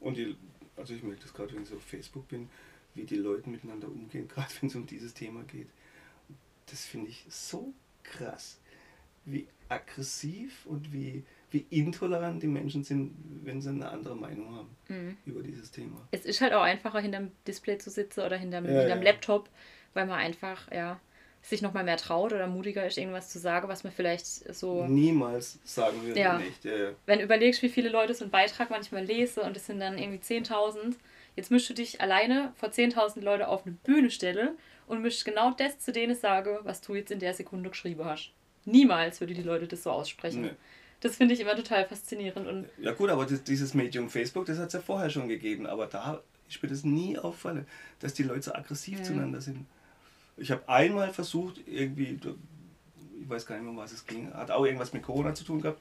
[0.00, 0.36] Und die,
[0.76, 2.48] also ich merke das gerade, wenn ich so auf Facebook bin,
[2.94, 5.68] wie die Leute miteinander umgehen, gerade wenn es um dieses Thema geht.
[6.68, 8.58] Das finde ich so krass,
[9.24, 14.76] wie aggressiv und wie, wie intolerant die Menschen sind, wenn sie eine andere Meinung haben
[14.88, 15.16] Mhm.
[15.24, 16.06] über dieses Thema.
[16.10, 19.04] Es ist halt auch einfacher, hinterm Display zu sitzen oder hinterm, Ja, hinterm ja.
[19.12, 19.48] Laptop,
[19.94, 21.00] weil man einfach, ja,
[21.48, 24.84] sich nochmal mehr traut oder mutiger ist, irgendwas zu sagen, was man vielleicht so.
[24.86, 26.38] Niemals sagen wir Ja.
[26.38, 26.64] nicht.
[26.66, 29.78] Äh, Wenn du überlegst, wie viele Leute so einen Beitrag manchmal lesen und es sind
[29.78, 30.96] dann irgendwie 10.000,
[31.36, 35.52] jetzt mischst du dich alleine vor 10.000 Leute auf eine Bühne stellen und mischst genau
[35.52, 38.32] das zu denen sagen, was du jetzt in der Sekunde geschrieben hast.
[38.64, 40.42] Niemals würde die Leute das so aussprechen.
[40.42, 40.50] nee.
[41.00, 44.58] Das finde ich immer total faszinierend und Ja gut, aber das, dieses Medium Facebook, das
[44.58, 47.66] hat es ja vorher schon gegeben, aber da ist mir das nie auffallen,
[48.00, 49.04] dass die Leute so aggressiv Mhm.
[49.04, 49.66] zueinander sind.
[50.36, 52.18] Ich habe einmal versucht, irgendwie,
[53.20, 55.44] ich weiß gar nicht mehr, um was es ging, hat auch irgendwas mit Corona zu
[55.44, 55.80] tun gehabt,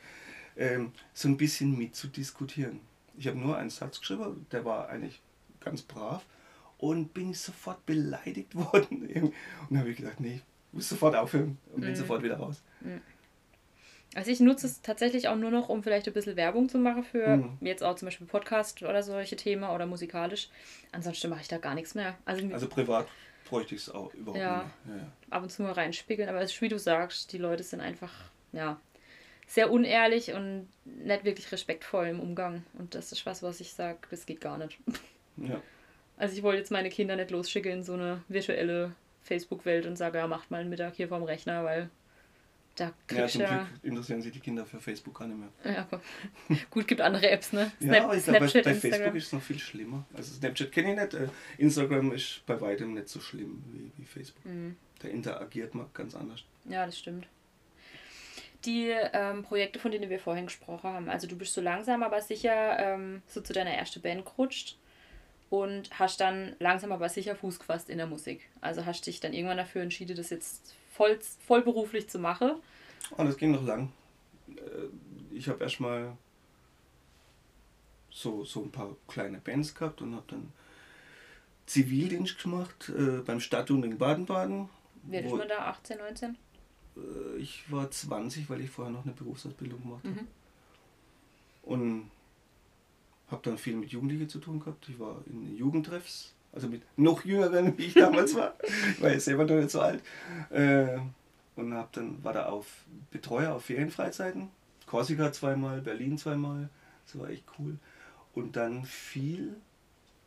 [0.58, 2.80] ähm, so ein bisschen mitzudiskutieren.
[3.18, 5.22] Ich habe nur einen Satz geschrieben, der war eigentlich
[5.60, 6.24] ganz brav
[6.78, 9.08] und bin sofort beleidigt worden.
[9.08, 9.34] Und
[9.70, 11.96] dann habe ich gedacht, nee, ich muss sofort aufhören und bin Mhm.
[11.96, 12.62] sofort wieder raus.
[14.14, 17.04] Also ich nutze es tatsächlich auch nur noch, um vielleicht ein bisschen Werbung zu machen
[17.04, 17.58] für Mhm.
[17.60, 20.48] jetzt auch zum Beispiel Podcast oder solche Themen oder musikalisch.
[20.94, 22.18] Ansonsten mache ich da gar nichts mehr.
[22.24, 23.08] Also, Also privat
[23.46, 24.70] bräuchte ich es auch überhaupt Ja.
[24.86, 25.12] nicht ja.
[25.30, 28.12] ab und zu mal reinspiegeln, aber es ist wie du sagst, die Leute sind einfach,
[28.52, 28.80] ja,
[29.48, 32.64] sehr unehrlich und nicht wirklich respektvoll im Umgang.
[32.80, 34.80] Und das ist was, was ich sage, das geht gar nicht.
[35.38, 35.62] ja.
[36.18, 40.18] Also ich wollte jetzt meine Kinder nicht losschicken in so eine virtuelle Facebook-Welt und sage,
[40.18, 41.90] ja, macht mal einen Mittag hier vorm Rechner, weil
[42.76, 43.68] da Ja, zum du Glück ja...
[43.84, 45.74] interessieren sich die Kinder für Facebook gar nicht mehr.
[45.74, 46.02] Ja, komm.
[46.70, 47.72] Gut, gibt andere Apps, ne?
[47.80, 48.74] ja, aber ich glaube, bei, bei.
[48.74, 50.06] Facebook ist es noch viel schlimmer.
[50.14, 54.06] Also Snapchat kenne ich nicht, äh, Instagram ist bei weitem nicht so schlimm wie, wie
[54.06, 54.46] Facebook.
[54.46, 54.76] Mhm.
[55.00, 56.44] Da interagiert man ganz anders.
[56.66, 57.28] Ja, das stimmt.
[58.66, 62.22] Die ähm, Projekte, von denen wir vorhin gesprochen haben, also du bist so langsam, aber
[62.22, 64.78] sicher ähm, so zu deiner ersten Band gerutscht
[65.50, 68.50] und hast dann langsam, aber sicher Fuß gefasst in der Musik.
[68.62, 72.52] Also hast dich dann irgendwann dafür entschieden, das jetzt voll, vollberuflich zu machen.
[73.18, 73.92] Und das ging noch lang.
[74.50, 74.88] Äh,
[75.32, 76.16] Ich habe erstmal
[78.10, 80.54] so, so ein paar kleine Bands gehabt und habe dann
[81.66, 84.70] Zivildienst gemacht äh, beim Stadttuning Baden-Baden.
[85.04, 85.66] Wie alt man da?
[85.70, 86.38] 18, 19?
[86.96, 90.22] Äh, Ich war 20, weil ich vorher noch eine Berufsausbildung gemacht habe.
[90.22, 90.28] Mhm.
[91.64, 92.12] Und
[93.32, 94.88] habe dann viel mit Jugendlichen zu tun gehabt.
[94.88, 98.56] Ich war in Jugendtreffs, also mit noch jüngeren, wie ich damals war.
[98.92, 100.02] Ich war ja selber noch nicht so alt.
[100.50, 100.98] Äh,
[101.56, 102.66] und hab dann war da auf
[103.12, 104.50] Betreuer auf Ferienfreizeiten.
[104.88, 106.70] Korsika zweimal, Berlin zweimal.
[107.06, 107.78] Das war echt cool.
[108.34, 109.56] Und dann viel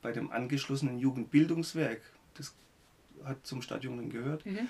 [0.03, 2.01] bei dem angeschlossenen Jugendbildungswerk.
[2.35, 2.55] Das
[3.25, 4.69] hat zum Stadtjungen gehört Mhm.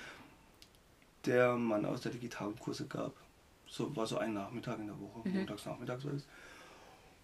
[1.25, 3.13] der Mann aus der Digitalkurse gab.
[3.67, 5.35] So war so ein Nachmittag in der Woche, Mhm.
[5.35, 6.25] montags nachmittags war das.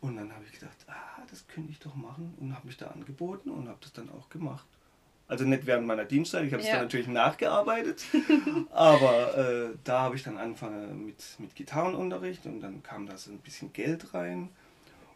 [0.06, 2.88] Und dann habe ich gedacht, ah, das könnte ich doch machen und habe mich da
[2.88, 4.66] angeboten und habe das dann auch gemacht.
[5.28, 6.76] Also nicht während meiner Dienstzeit, ich habe es Ja.
[6.76, 8.04] dann natürlich nachgearbeitet,
[8.72, 13.32] aber äh, da habe ich dann angefangen mit, mit Gitarrenunterricht und dann kam da so
[13.32, 14.50] ein bisschen Geld rein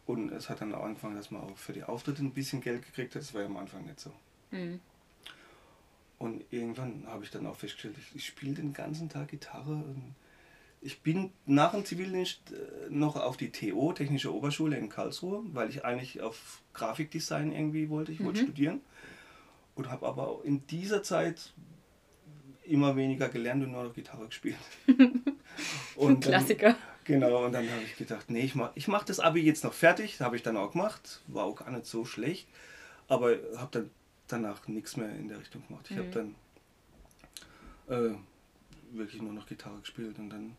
[0.08, 2.84] und es hat dann auch angefangen, dass man auch für die Auftritte ein bisschen Geld
[2.84, 4.12] gekriegt hat, das war ja am Anfang nicht so.
[4.49, 4.80] Mhm.
[6.17, 9.71] Und irgendwann habe ich dann auch festgestellt, ich, ich spiele den ganzen Tag Gitarre.
[9.71, 10.15] Und
[10.82, 15.70] ich bin nach dem Zivildienst äh, noch auf die TO, Technische Oberschule in Karlsruhe, weil
[15.70, 18.12] ich eigentlich auf Grafikdesign irgendwie wollte.
[18.12, 18.46] Ich wollte Mhm.
[18.46, 18.82] studieren.
[19.76, 21.54] Und habe aber in dieser Zeit
[22.65, 24.58] immer weniger gelernt und nur noch Gitarre gespielt.
[25.96, 26.76] Und dann- Klassiker.
[27.06, 29.74] Genau, und dann habe ich gedacht, nee, ich mache ich mach das Abi jetzt noch
[29.74, 30.22] fertig.
[30.22, 31.22] Habe ich dann auch gemacht.
[31.28, 32.48] War auch gar nicht so schlecht.
[33.08, 33.89] Aber habe dann
[34.28, 35.88] danach nichts mehr in der Richtung gemacht.
[35.89, 36.00] Ich Mhm.
[36.02, 36.36] habe dann
[37.88, 38.15] äh,
[38.92, 40.20] wirklich nur noch Gitarre gespielt.
[40.20, 40.56] Und dann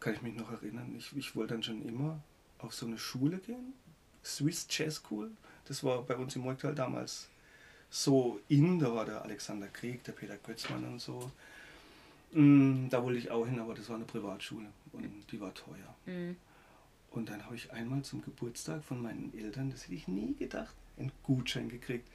[0.00, 2.20] kann ich mich noch erinnern, ich, ich wollte dann schon immer
[2.58, 3.72] auf so eine Schule gehen.
[4.24, 5.30] Swiss Jazz School.
[5.66, 7.28] Das war bei uns im Murgtal damals
[7.90, 8.78] so in.
[8.78, 11.30] Da war der Alexander Krieg, der Peter Götzmann und so.
[12.32, 15.94] Mm, Da wollte ich auch hin, aber das war eine Privatschule und die war teuer.
[16.06, 16.36] Mhm.
[17.10, 20.74] Und dann habe ich einmal zum Geburtstag von meinen Eltern, das hätte ich nie gedacht,
[20.98, 22.06] einen Gutschein gekriegt.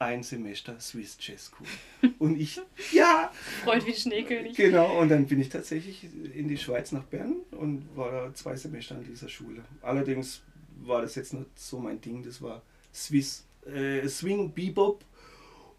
[0.00, 1.66] Ein Semester Swiss Jazz School.
[2.18, 2.58] Und ich,
[2.90, 3.30] ja!
[3.62, 4.56] Freut wie Schneekönig.
[4.56, 8.56] Genau, und dann bin ich tatsächlich in die Schweiz nach Bern und war da zwei
[8.56, 9.62] Semester an dieser Schule.
[9.82, 10.40] Allerdings
[10.78, 12.62] war das jetzt nicht so mein Ding, das war
[12.94, 15.04] Swiss, äh, Swing, Bebop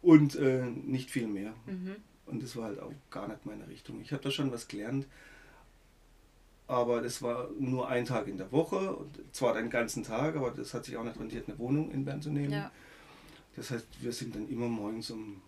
[0.03, 1.53] und äh, nicht viel mehr.
[1.65, 1.95] Mhm.
[2.27, 4.01] Und das war halt auch gar nicht meine Richtung.
[4.01, 5.07] Ich habe da schon was gelernt,
[6.67, 10.51] aber das war nur ein Tag in der Woche, und zwar den ganzen Tag, aber
[10.51, 12.51] das hat sich auch nicht rentiert, eine Wohnung in Bern zu nehmen.
[12.51, 12.71] Ja.
[13.55, 15.41] Das heißt, wir sind dann immer morgens um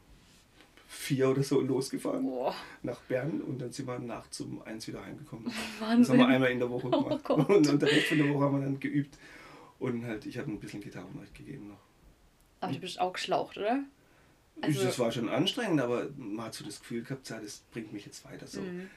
[0.88, 5.04] vier oder so losgefahren Boah, nach Bern und dann sind wir nachts um eins wieder
[5.04, 5.46] heimgekommen.
[5.46, 5.56] Das
[5.90, 6.14] Wahnsinn.
[6.14, 7.24] haben wir einmal in der Woche Oh gemacht.
[7.24, 7.50] Gott.
[7.50, 9.18] und, und der Rest von der Woche haben wir dann geübt.
[9.80, 11.80] Und halt, ich habe ein bisschen Gitarrenunterricht gegeben noch.
[12.62, 13.84] Aber du bist auch geschlaucht, oder?
[14.62, 17.92] Also- das war schon anstrengend, aber man hat so das Gefühl gehabt, ja, das bringt
[17.92, 18.88] mich jetzt weiter so Mhm.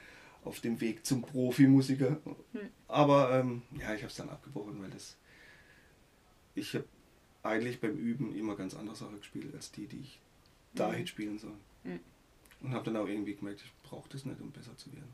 [0.45, 2.17] auf dem Weg zum Profimusiker.
[2.53, 2.61] Hm.
[2.87, 5.17] Aber ähm, ja, ich habe es dann abgebrochen, weil das.
[6.55, 6.85] Ich habe
[7.47, 10.19] eigentlich beim Üben immer ganz andere Sachen gespielt als die, die ich
[10.73, 10.93] da Mhm.
[10.93, 11.57] hätte spielen sollen.
[11.83, 11.99] Mhm.
[12.61, 15.13] Und habe dann auch irgendwie gemerkt, ich brauche das nicht, um besser zu werden.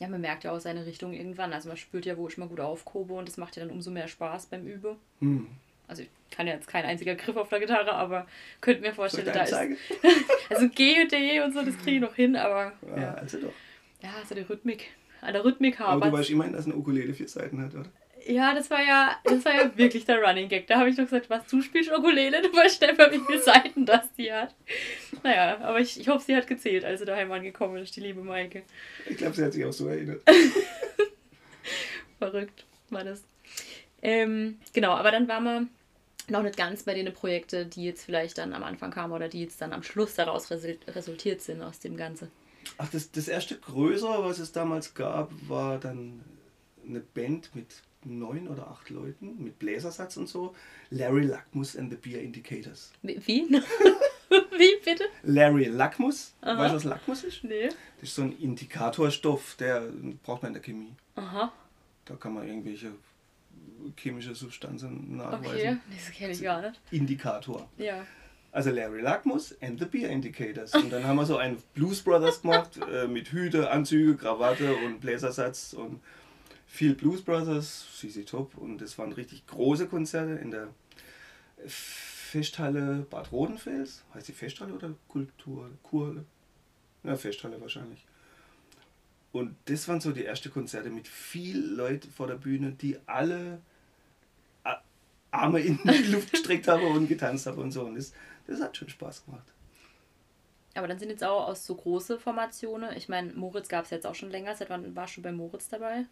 [0.00, 1.52] Ja, man merkt ja auch seine Richtung irgendwann.
[1.52, 3.90] Also man spürt ja, wo ich mal gut aufkobe und das macht ja dann umso
[3.90, 4.96] mehr Spaß beim Üben.
[5.20, 5.46] Hm.
[5.86, 8.26] Also ich kann ja jetzt kein einziger Griff auf der Gitarre, aber
[8.60, 9.52] könnte mir Soll vorstellen, da ist.
[10.50, 13.14] Also G und D und so, das kriege ich noch hin, aber Ja, ja.
[13.14, 13.52] also doch.
[14.02, 14.90] Ja, also die Rhythmik.
[15.20, 16.12] An der Rhythmik Aber du haben.
[16.18, 17.88] weißt immerhin, dass eine Ukulele vier Seiten hat, oder?
[18.26, 20.66] Ja, das war ja, das war ja wirklich der Running Gag.
[20.66, 22.40] Da habe ich noch gesagt, was, du spielst Ukulele?
[22.42, 24.54] Du weißt einfach, wie viele Seiten das die hat.
[25.22, 28.20] Naja, aber ich, ich hoffe, sie hat gezählt, als sie daheim angekommen ist, die liebe
[28.22, 28.62] Maike.
[29.08, 30.22] Ich glaube, sie hat sich auch so erinnert.
[32.18, 33.22] Verrückt war das.
[34.02, 35.66] Ähm, genau, aber dann waren wir
[36.28, 39.42] noch nicht ganz bei den Projekten, die jetzt vielleicht dann am Anfang kamen oder die
[39.42, 42.30] jetzt dann am Schluss daraus resul- resultiert sind aus dem Ganzen.
[42.78, 46.20] Ach, das, das erste Größere, was es damals gab, war dann
[46.86, 47.66] eine Band mit
[48.04, 50.54] neun oder acht Leuten, mit Bläsersatz und so.
[50.90, 52.92] Larry Lackmus and the Beer Indicators.
[53.02, 53.20] Wie?
[53.26, 53.48] Wie,
[54.30, 55.04] Wie bitte?
[55.22, 56.58] Larry Lackmus, Aha.
[56.58, 57.44] weißt du, was Lackmus ist?
[57.44, 57.68] Nee.
[58.00, 59.82] Das ist so ein Indikatorstoff, der
[60.22, 60.92] braucht man in der Chemie.
[61.16, 61.52] Aha,
[62.06, 62.92] Da kann man irgendwelche
[63.96, 65.54] chemische Substanzen nachweisen.
[65.54, 65.76] okay.
[65.94, 66.80] Das kenne ich gar nicht.
[66.90, 67.68] Indikator.
[67.76, 68.06] Ja.
[68.52, 70.74] Also Larry Lackmus and the Beer Indicators.
[70.74, 75.00] Und dann haben wir so einen Blues Brothers gemacht äh, mit Hüte, Anzüge, Krawatte und
[75.00, 76.00] Bläsersatz und
[76.72, 78.56] viel Blues Brothers, CC Top.
[78.56, 80.68] Und das waren richtig große Konzerte in der
[81.66, 84.02] Festhalle Bad Rodenfels.
[84.14, 85.70] Heißt die Festhalle oder Kultur?
[85.82, 86.24] Kurhalle?
[87.04, 88.06] Ja, Festhalle wahrscheinlich.
[89.32, 93.60] Und das waren so die ersten Konzerte mit viel Leuten vor der Bühne, die alle
[94.64, 94.80] A-
[95.30, 97.82] Arme in die Luft gestreckt haben und getanzt haben und so.
[97.82, 98.12] Und das,
[98.46, 99.46] das hat schon Spaß gemacht.
[100.74, 102.96] Aber dann sind jetzt auch aus so große Formationen.
[102.96, 104.54] Ich meine, Moritz gab es jetzt auch schon länger.
[104.56, 106.06] Seit wann warst du bei Moritz dabei?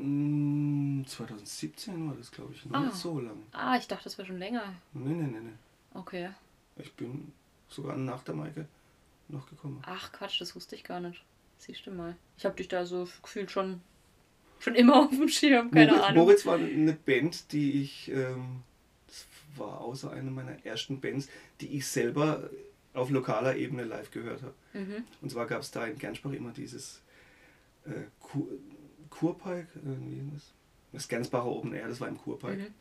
[0.00, 2.80] Mm, 2017 war das, glaube ich, noch Ah.
[2.84, 3.42] nicht so lang.
[3.52, 4.74] Ah, ich dachte, das war schon länger.
[4.92, 5.52] Nee, nee, nee, nee.
[5.94, 6.30] Okay.
[6.76, 7.32] Ich bin
[7.68, 8.66] sogar nach der Maike
[9.28, 9.82] noch gekommen.
[9.84, 11.22] Ach Quatsch, das wusste ich gar nicht.
[11.58, 12.16] Siehst du mal.
[12.36, 13.80] Ich habe dich da so gefühlt schon,
[14.60, 15.70] schon immer auf dem Schirm.
[15.72, 16.22] Keine Moritz, Ahnung.
[16.24, 18.62] Moritz war eine Band, die ich, ähm,
[19.08, 21.28] das war außer einer meiner ersten Bands,
[21.60, 22.48] die ich selber
[22.94, 24.54] auf lokaler Ebene live gehört habe.
[24.72, 25.04] Mhm.
[25.20, 27.00] Und zwar gab es da in Gernsbach immer dieses
[27.86, 27.90] äh,
[29.18, 30.52] Kurpark, wie ist das?
[30.92, 32.58] Das Gernsbacher Open Air, das war im Kurpark.
[32.58, 32.74] Mhm.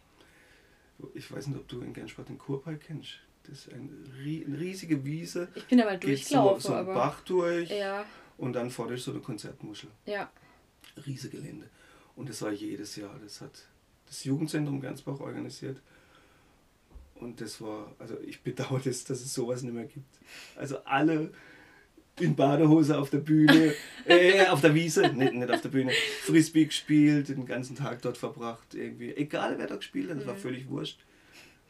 [1.13, 3.19] Ich weiß nicht, ob du in Gernsbach den Kurpark kennst.
[3.43, 5.47] Das ist eine, eine riesige Wiese.
[5.56, 6.93] Ich bin so, durchgelaufen, so einen aber.
[6.93, 8.06] Bach durch Ja,
[8.38, 9.89] und dann vorne ist so eine Konzertmuschel.
[10.06, 10.30] ja.
[11.06, 11.69] Riesige Gelände.
[12.15, 13.19] Und das war jedes Jahr.
[13.23, 13.52] Das hat
[14.08, 15.80] das Jugendzentrum Gernsbach organisiert.
[17.15, 20.08] Und das war, also ich bedauere das, dass es sowas nicht mehr gibt.
[20.56, 21.32] Also alle
[22.19, 23.73] in Badehose auf der Bühne,
[24.06, 25.91] äh, auf der Wiese, nicht, nicht auf der Bühne,
[26.23, 29.13] Frisbee gespielt, den ganzen Tag dort verbracht, irgendwie.
[29.15, 30.39] Egal wer da gespielt hat, das war Mhm.
[30.39, 30.99] völlig wurscht.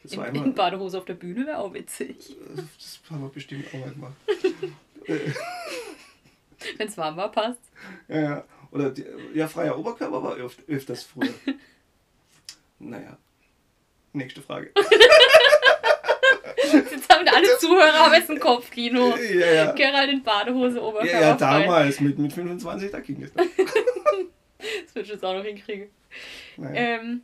[0.02, 2.36] Das In, war in einmal, Badehose auf der Bühne wäre auch witzig.
[2.76, 4.16] das haben wir bestimmt auch mal gemacht.
[6.76, 7.60] Wenn es warm war, passt.
[8.08, 8.44] Ja, ja.
[8.70, 11.32] Oder die, ja, freier Oberkörper war öft, öfters früher.
[12.78, 13.16] naja.
[14.12, 14.70] Nächste Frage.
[16.90, 19.16] Jetzt haben alle Zuhörer jetzt ein Kopfkino.
[19.16, 19.72] Ja, ja.
[19.72, 23.32] Gerald in Badehose, Oberkörper Ja, ja, damals mit, mit 25, da ging es.
[24.58, 25.88] Das würde ich jetzt auch noch hinkriegen.
[26.56, 26.74] Naja.
[26.74, 27.22] Ähm,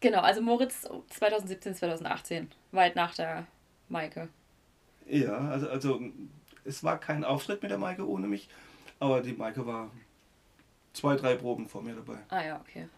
[0.00, 2.50] genau, also Moritz 2017, 2018.
[2.72, 3.46] Weit nach der
[3.90, 4.28] Maike.
[5.06, 6.00] Ja, also, also
[6.64, 8.48] es war kein Auftritt mit der Maike ohne mich,
[8.98, 9.90] aber die Maike war
[10.94, 12.18] zwei, drei Proben vor mir dabei.
[12.30, 12.88] Ah ja, okay.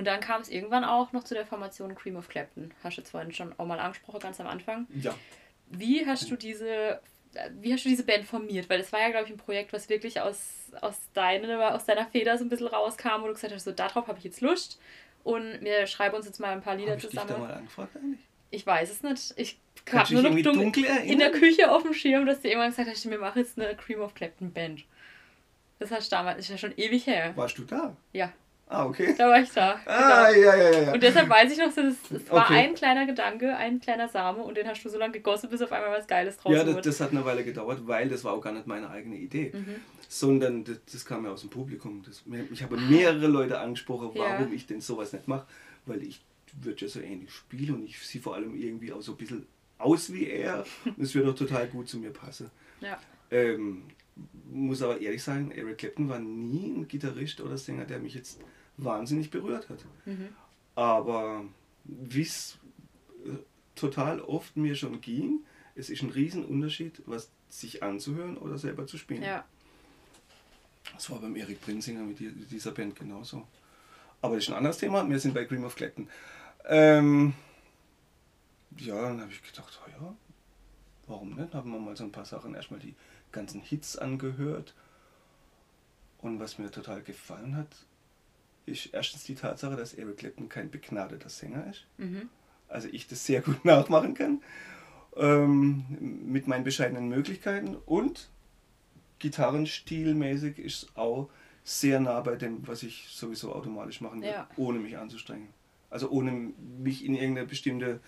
[0.00, 2.72] Und dann kam es irgendwann auch noch zu der Formation Cream of Clapton.
[2.82, 4.86] Hast du jetzt vorhin schon auch mal angesprochen, ganz am Anfang.
[4.98, 5.14] Ja.
[5.68, 7.02] Wie hast du diese
[7.60, 8.70] wie hast du diese Band formiert?
[8.70, 12.06] Weil das war ja, glaube ich, ein Projekt, was wirklich aus, aus, deine, aus deiner
[12.06, 14.80] Feder so ein bisschen rauskam, wo du gesagt hast, so darauf habe ich jetzt Lust
[15.22, 17.28] und wir schreiben uns jetzt mal ein paar Lieder Hab zusammen.
[17.28, 18.20] Dich da mal angefragt eigentlich?
[18.50, 19.34] Ich weiß es nicht.
[19.36, 19.60] Ich
[19.92, 21.30] habe du nur noch dunkel, dunkel in der?
[21.30, 24.14] Küche auf dem Schirm, dass du irgendwann gesagt hast, wir machen jetzt eine Cream of
[24.14, 24.84] Clapton Band.
[25.78, 27.36] Das hast du damals, ist ja schon ewig her.
[27.36, 27.94] Warst du da?
[28.14, 28.32] Ja,
[28.72, 29.14] Ah, okay.
[29.18, 29.80] da war ich da.
[29.84, 30.46] Ah, genau.
[30.46, 30.82] ja, ja, ja.
[30.82, 30.92] ja.
[30.92, 32.54] Und deshalb weiß ich noch, das, es war Okay.
[32.68, 35.72] ein kleiner Gedanke, ein kleiner Same und den hast du so lange gegossen, bis auf
[35.72, 36.82] einmal was Geiles draus Ja, das, wurde.
[36.88, 39.50] das hat eine Weile gedauert, weil das war auch gar nicht meine eigene Idee.
[39.52, 39.74] Mhm.
[40.08, 42.02] Sondern das, das kam ja aus dem Publikum.
[42.06, 44.38] Das, ich habe mehrere Leute angesprochen, Ja.
[44.38, 45.46] warum ich denn sowas nicht mache.
[45.86, 46.20] Weil ich
[46.60, 49.46] würde ja so ähnlich spielen und ich sehe vor allem irgendwie auch so ein bisschen
[49.78, 50.64] aus wie er.
[50.84, 52.50] Und es würde doch total gut zu mir passen.
[52.80, 52.98] Ja.
[53.32, 53.82] Ähm,
[54.52, 58.40] muss aber ehrlich sagen, Eric Clapton war nie ein Gitarrist oder Sänger, der mich jetzt
[58.84, 59.84] wahnsinnig berührt hat.
[60.06, 60.28] Mhm.
[60.74, 61.44] Aber
[61.84, 62.58] wie es
[63.24, 63.30] äh,
[63.74, 65.40] total oft mir schon ging,
[65.74, 69.22] es ist ein Riesenunterschied, was sich anzuhören oder selber zu spielen.
[69.22, 69.44] ja.
[70.94, 73.46] Das war beim Erik Prinzinger mit die- dieser Band genauso.
[74.22, 75.08] Aber das ist ein anderes Thema.
[75.08, 76.08] Wir sind bei Cream of Clapton.
[76.66, 77.32] Ähm,
[78.76, 80.14] ja, dann habe ich gedacht, oh ja,
[81.06, 81.54] warum nicht?
[81.54, 82.94] Haben wir mal so ein paar Sachen, erstmal die
[83.32, 84.74] ganzen Hits angehört.
[86.18, 87.68] Und was mir total gefallen hat,
[88.66, 91.86] ist erstens die Tatsache, dass Eric Clapton kein begnadeter Sänger ist.
[91.98, 92.28] Mhm.
[92.68, 94.42] Also ich das sehr gut nachmachen kann.
[95.16, 95.84] Ähm,
[96.26, 97.74] mit meinen bescheidenen Möglichkeiten.
[97.76, 98.28] Und
[99.18, 101.28] gitarrenstilmäßig ist es auch
[101.64, 104.48] sehr nah bei dem, was ich sowieso automatisch machen will, Ja.
[104.56, 105.48] ohne mich anzustrengen.
[105.90, 108.00] Also ohne mich in irgendeine bestimmte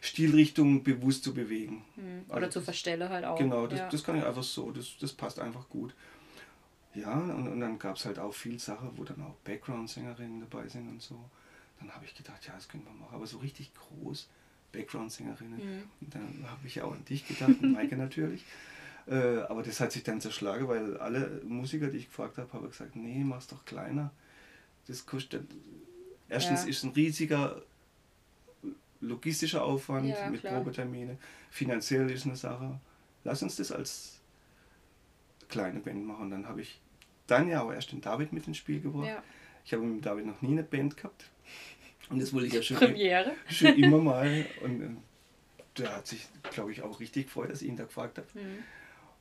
[0.00, 1.84] Stilrichtung bewusst zu bewegen.
[1.96, 2.24] Mhm.
[2.28, 3.38] Also Oder zur das- Verstelle halt auch.
[3.38, 3.88] Genau, das, ja.
[3.88, 5.94] das kann ich einfach so, das, das passt einfach gut.
[6.94, 10.68] Ja, und, und dann gab es halt auch viel Sachen, wo dann auch Background-Sängerinnen dabei
[10.68, 11.18] sind und so.
[11.78, 14.28] Dann habe ich gedacht, ja, das können wir machen, aber so richtig groß
[14.72, 15.58] Background-Sängerinnen.
[15.58, 15.82] Mhm.
[16.00, 18.44] Und dann habe ich auch an dich gedacht, und Maike natürlich.
[19.06, 22.68] Äh, aber das hat sich dann zerschlagen, weil alle Musiker, die ich gefragt habe, haben
[22.68, 24.10] gesagt, nee, mach's doch kleiner.
[24.86, 25.48] Das kostet.
[26.28, 26.68] Erstens Ja.
[26.70, 27.62] ist ein riesiger
[29.00, 30.54] logistischer Aufwand Ja, mit klar.
[30.56, 31.16] Probetermine.
[31.50, 32.78] Finanziell ist eine Sache.
[33.24, 34.19] Lass uns das als
[35.50, 36.24] kleine Band machen.
[36.24, 36.80] Und dann habe ich
[37.26, 39.06] dann ja auch erst den David mit ins Spiel gebracht.
[39.08, 39.22] ja.
[39.64, 41.30] Ich habe mit David noch nie eine Band gehabt.
[42.08, 43.32] Und das wollte ich ja schon, Premiere.
[43.48, 44.46] schon immer mal.
[44.62, 44.88] Und äh,
[45.78, 48.26] der hat sich, glaube ich, auch richtig gefreut, dass ich ihn da gefragt habe.
[48.34, 48.64] Mhm.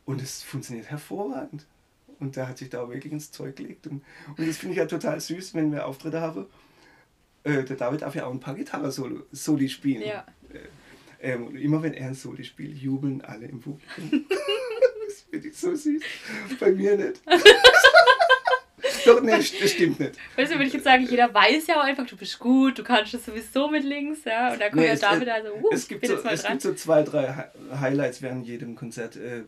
[0.06, 1.68] Und es funktioniert hervorragend.
[2.20, 3.88] Und der hat sich da wirklich ins Zeug gelegt.
[3.88, 4.04] Und,
[4.36, 6.48] und das finde ich ja total süß, wenn wir Auftritte haben.
[7.44, 10.02] Äh, der David darf ja auch ein paar Gitarre-Soli spielen.
[10.02, 10.26] Ja.
[10.52, 14.26] Äh, ähm, und immer wenn er ein Soli spielt, jubeln alle im Publikum.
[15.30, 16.02] finde ich so süß.
[16.60, 17.22] Bei mir nicht.
[19.06, 20.14] Doch, nee, das stimmt nicht.
[20.36, 22.84] Weißt du, würde ich jetzt sagen, jeder weiß ja auch einfach, du bist gut, du
[22.84, 24.52] kannst das sowieso mit links, ja.
[24.52, 26.52] Und dann kommt Nee, ja es- David also, uh, es gibt, bin so, es dran.
[26.54, 29.16] gibt so zwei, drei Hi- Highlights während jedem Konzert.
[29.16, 29.44] Äh,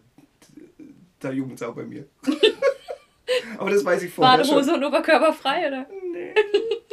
[1.20, 2.08] da jubelt es auch bei mir.
[3.58, 4.76] Aber das weiß ich vorher Badehose schon.
[4.80, 5.86] und Oberkörper frei, oder?
[6.12, 6.34] Nee,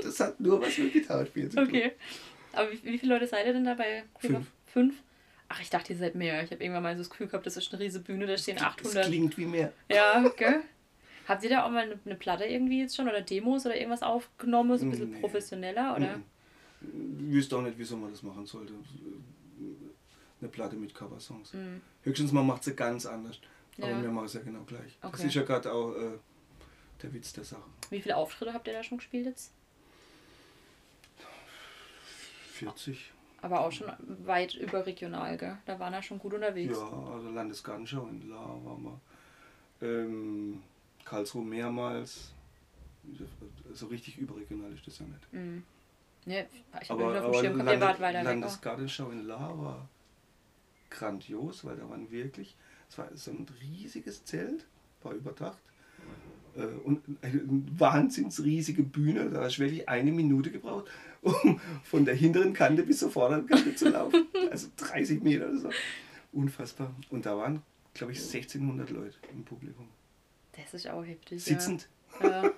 [0.02, 1.66] das hat nur was mit Gitarrespielen zu tun.
[1.68, 1.92] Okay.
[2.52, 4.04] Aber wie, wie viele Leute seid ihr denn dabei?
[4.20, 4.46] Fünf.
[4.72, 4.94] Fünf?
[5.50, 6.42] Ach, ich dachte, ihr seid mehr.
[6.42, 8.56] Ich habe irgendwann mal so das Gefühl gehabt, das ist eine riesige Bühne, da stehen
[8.56, 9.06] Das 800.
[9.06, 9.72] klingt wie mehr.
[9.90, 10.60] Ja, okay.
[11.26, 14.02] Habt ihr da auch mal eine, eine Platte irgendwie jetzt schon oder Demos oder irgendwas
[14.02, 15.20] aufgenommen, so ein bisschen Nee.
[15.20, 16.20] professioneller oder?
[16.80, 18.72] Ich wüsste auch nicht, wieso man das machen sollte.
[20.40, 21.52] Eine Platte mit Coversongs.
[21.54, 21.80] Mhm.
[22.02, 23.40] Höchstens man macht sie ganz anders.
[23.76, 23.86] Ja.
[23.86, 24.96] Aber wir machen es ja genau gleich.
[25.00, 25.26] Das Okay.
[25.26, 26.18] ist ja gerade auch äh,
[27.02, 27.62] der Witz der Sache.
[27.90, 29.52] Wie viele Auftritte habt ihr da schon gespielt jetzt?
[32.52, 33.12] 40.
[33.40, 33.92] Aber auch schon
[34.24, 35.58] weit überregional, gell?
[35.64, 36.76] Da waren wir schon gut unterwegs.
[36.76, 39.00] Ja, also Landesgartenschau in La waren wir.
[39.80, 40.62] Ähm,
[41.04, 42.32] Karlsruhe mehrmals.
[43.72, 45.32] So richtig überregional ist das ja nicht.
[45.32, 45.62] Mhm.
[46.26, 46.42] Ja,
[46.82, 48.24] ich habe auf dem Schirm gehabt, ihr wart weiter auch.
[48.24, 49.88] Landesgartenschau in La war
[50.90, 52.56] grandios, weil da waren wirklich,
[52.90, 54.66] es war so ein riesiges Zelt,
[55.02, 55.58] war überdacht.
[56.58, 57.40] Äh, Und eine
[57.78, 60.86] wahnsinns riesige Bühne, da hast du wirklich eine Minute gebraucht,
[61.22, 64.26] um von der hinteren Kante bis zur vorderen Kante zu laufen.
[64.50, 65.70] Also 30 Meter oder so.
[66.32, 66.94] Unfassbar.
[67.10, 67.62] Und da waren,
[67.94, 69.88] glaube ich, 1600 Leute im Publikum.
[70.52, 71.42] Das ist auch heftig.
[71.42, 71.88] Sitzend.
[72.20, 72.44] Ja.
[72.44, 72.50] Ja.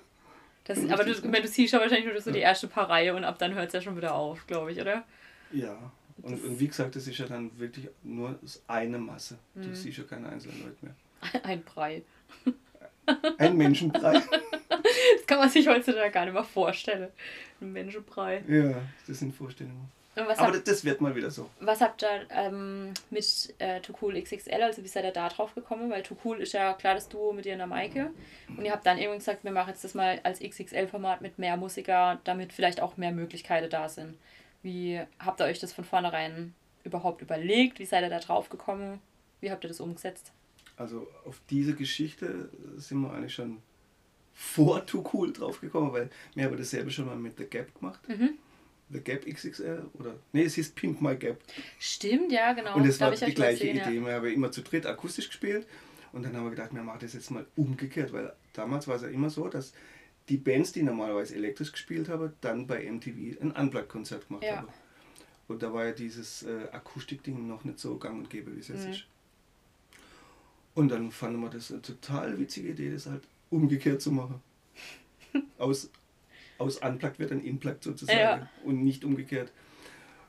[0.63, 3.39] Das, aber du, du siehst ja wahrscheinlich nur so die erste paar Reihe und ab
[3.39, 5.03] dann hört es ja schon wieder auf, glaube ich, oder?
[5.51, 5.91] Ja.
[6.21, 8.37] Und, und wie gesagt, das ist ja dann wirklich nur
[8.67, 9.39] eine Masse.
[9.55, 9.75] Du Mhm.
[9.75, 10.95] siehst ja keine einzelnen Leute mehr.
[11.43, 12.03] Ein Brei.
[13.37, 14.21] Ein Menschenbrei.
[15.15, 17.09] Das kann man sich heutzutage gar nicht mehr vorstellen.
[17.61, 18.43] Ein Menschenbrei.
[18.47, 19.89] ja, das sind Vorstellungen.
[20.15, 21.49] Aber habt, das, das wird mal wieder so.
[21.61, 25.55] was habt ihr ähm, mit äh, Too Cool XXL, also wie seid ihr da drauf
[25.55, 25.89] gekommen?
[25.89, 28.11] Weil Too Cool ist ja klar das Duo mit dir und der Maike.
[28.49, 31.55] Und ihr habt dann irgendwann gesagt, wir machen jetzt das mal als XXL-Format mit mehr
[31.55, 34.17] Musiker, damit vielleicht auch mehr Möglichkeiten da sind.
[34.63, 37.79] Wie habt ihr euch das von vornherein überhaupt überlegt?
[37.79, 38.99] Wie seid ihr da drauf gekommen?
[39.39, 40.33] Wie habt ihr das umgesetzt?
[40.77, 43.57] Also auf diese Geschichte sind wir eigentlich schon
[44.33, 47.99] vor Too Cool drauf gekommen, weil wir haben dasselbe schon mal mit The Gap gemacht.
[48.07, 48.31] Mhm.
[48.89, 51.39] The Gap XXL oder nee, es hieß Pimp My Gap.
[51.79, 52.75] Stimmt, ja, genau.
[52.75, 54.05] Und es war die gleiche gesehen, Idee.
[54.05, 55.65] Wir haben immer zu dritt akustisch gespielt
[56.11, 59.03] und dann haben wir gedacht, wir machen das jetzt mal umgekehrt, weil damals war es
[59.03, 59.71] ja immer so, dass
[60.27, 64.57] die Bands, die normalerweise elektrisch gespielt haben, dann bei MTV ein Unplugged-Konzert gemacht Ja.
[64.57, 64.67] haben.
[65.47, 68.69] Und da war ja dieses äh, Akustikding noch nicht so gang und gäbe, wie es
[68.69, 68.91] jetzt Mhm.
[68.91, 69.05] ist.
[70.73, 74.41] Und dann fanden wir das eine total witzige Idee, das halt umgekehrt zu machen.
[75.57, 75.89] Aus,
[76.57, 78.49] aus Unplugged wird dann Inplugged sozusagen Ja.
[78.63, 79.51] und nicht umgekehrt.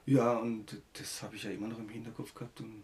[0.07, 2.83] Ja, und das habe ich ja immer noch im Hinterkopf gehabt und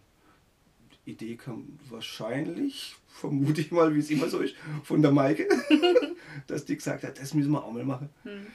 [1.06, 4.54] die Idee kam wahrscheinlich, vermute ich mal, wie es immer so ist,
[4.84, 5.48] von der Maike,
[6.46, 8.09] dass die gesagt hat, das müssen wir auch mal machen.
[8.24, 8.46] Mhm.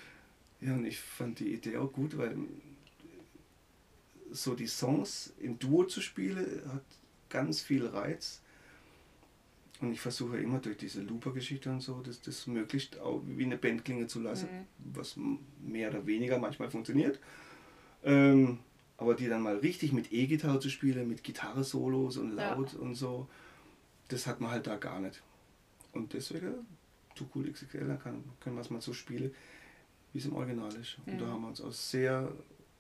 [0.62, 2.36] Ja, und ich fand die Idee auch gut, weil
[4.32, 6.84] so die Songs im Duo zu spielen hat
[7.30, 8.42] ganz viel Reiz.
[9.84, 13.58] Und ich versuche immer durch diese Looper-Geschichte und so, das, das möglichst auch wie eine
[13.58, 17.20] Band klingen zu lassen, was m- mehr oder weniger manchmal funktioniert.
[18.02, 18.60] Ähm,
[18.96, 22.54] aber die dann mal richtig mit E-Gitarre zu spielen, mit Gitarre-Solos und Ja.
[22.54, 23.28] laut und so,
[24.08, 25.22] das hat man halt da gar nicht.
[25.92, 26.66] Und deswegen,
[27.16, 29.36] Too Cool XXL, dann kann, können wir es mal so spielen,
[30.14, 30.98] wie es im Original ist.
[31.06, 31.30] Und da Mhm.
[31.30, 32.32] haben wir uns auch sehr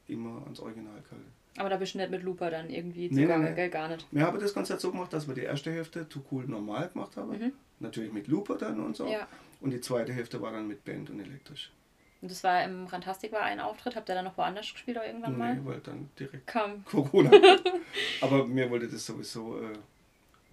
[0.07, 1.31] immer ans Original gehalten.
[1.57, 3.69] Aber da bist du nicht mit Looper dann irgendwie Nee, zugange, nee, nee.
[3.69, 4.07] Gar nicht.
[4.11, 7.15] Wir haben das Konzert so gemacht, dass wir die erste Hälfte Too Cool normal gemacht
[7.15, 7.29] haben.
[7.37, 7.53] Mhm.
[7.79, 9.07] Natürlich mit Looper dann und so.
[9.07, 9.27] Ja.
[9.61, 11.71] Und die zweite Hälfte war dann mit Band und elektrisch.
[12.21, 13.95] Und das war im Rantastic war ein Auftritt.
[13.95, 15.55] Habt ihr dann noch woanders gespielt oder irgendwann mal?
[15.55, 16.83] Nee, weil dann direkt Kam.
[16.89, 17.29] Corona.
[18.21, 19.73] Aber mir wollte das sowieso äh,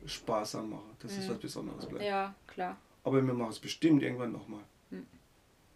[0.06, 1.30] sparsam machen, dass es Mhm.
[1.30, 2.04] was Besonderes bleibt.
[2.04, 2.76] Ja, klar.
[3.04, 4.60] Aber wir machen es bestimmt irgendwann nochmal.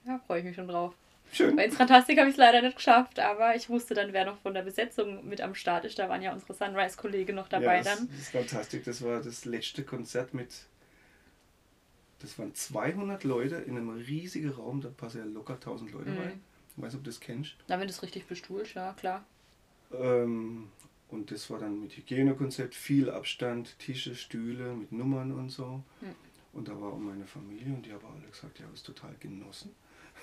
[0.07, 0.95] Ja, freue ich mich schon drauf.
[1.33, 1.57] Schön.
[1.57, 4.39] Bei ins Rantastic habe ich es leider nicht geschafft, aber ich wusste dann, wer noch
[4.39, 5.99] von der Besetzung mit am Start ist.
[5.99, 8.09] Da waren ja unsere Sunrise-Kollegen noch dabei ja, das, dann.
[8.09, 8.83] Das ist fantastisch.
[8.85, 10.66] Das war das letzte Konzert mit.
[12.20, 16.18] Das waren 200 Leute in einem riesigen Raum, da passen ja locker 1000 Leute Mhm.
[16.18, 16.41] rein.
[16.77, 17.55] Ich weiß ob du das kennst.
[17.68, 19.25] Na, wenn du es richtig bestuhlst, ja, klar.
[19.93, 20.68] Ähm,
[21.09, 25.83] und das war dann mit Hygienekonzept, viel Abstand, Tische, Stühle mit Nummern und so.
[26.01, 26.14] Mhm.
[26.53, 29.14] Und da war auch meine Familie und die haben alle gesagt, die haben es total
[29.20, 29.75] genossen.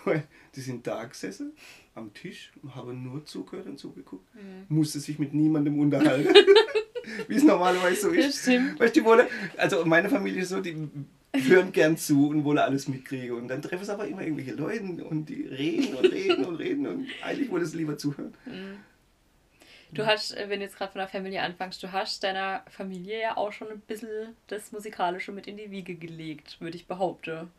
[0.06, 0.24] Weil
[0.56, 1.54] die sind da gesessen
[1.96, 4.66] am Tisch, haben nur zugehört und zugeguckt, Mhm.
[4.70, 6.34] musste sich mit niemandem unterhalten.
[7.28, 8.42] Wie es normalerweise so ist.
[8.44, 8.80] stimmt.
[8.80, 9.28] Weißt du, die wollen,
[9.58, 10.88] also meine Familie ist so, die
[11.34, 13.36] hören gern zu und wollen alles mitkriegen.
[13.36, 16.88] Und dann treffen sie aber immer irgendwelche Leute und die reden und reden und reden
[16.88, 18.34] und eigentlich wollen sie lieber zuhören.
[19.94, 23.20] Du hast, äh, wenn du jetzt gerade von der Familie anfängst, du hast deiner Familie
[23.20, 27.50] ja auch schon ein bisschen das Musikalische mit in die Wiege gelegt, würde ich behaupten.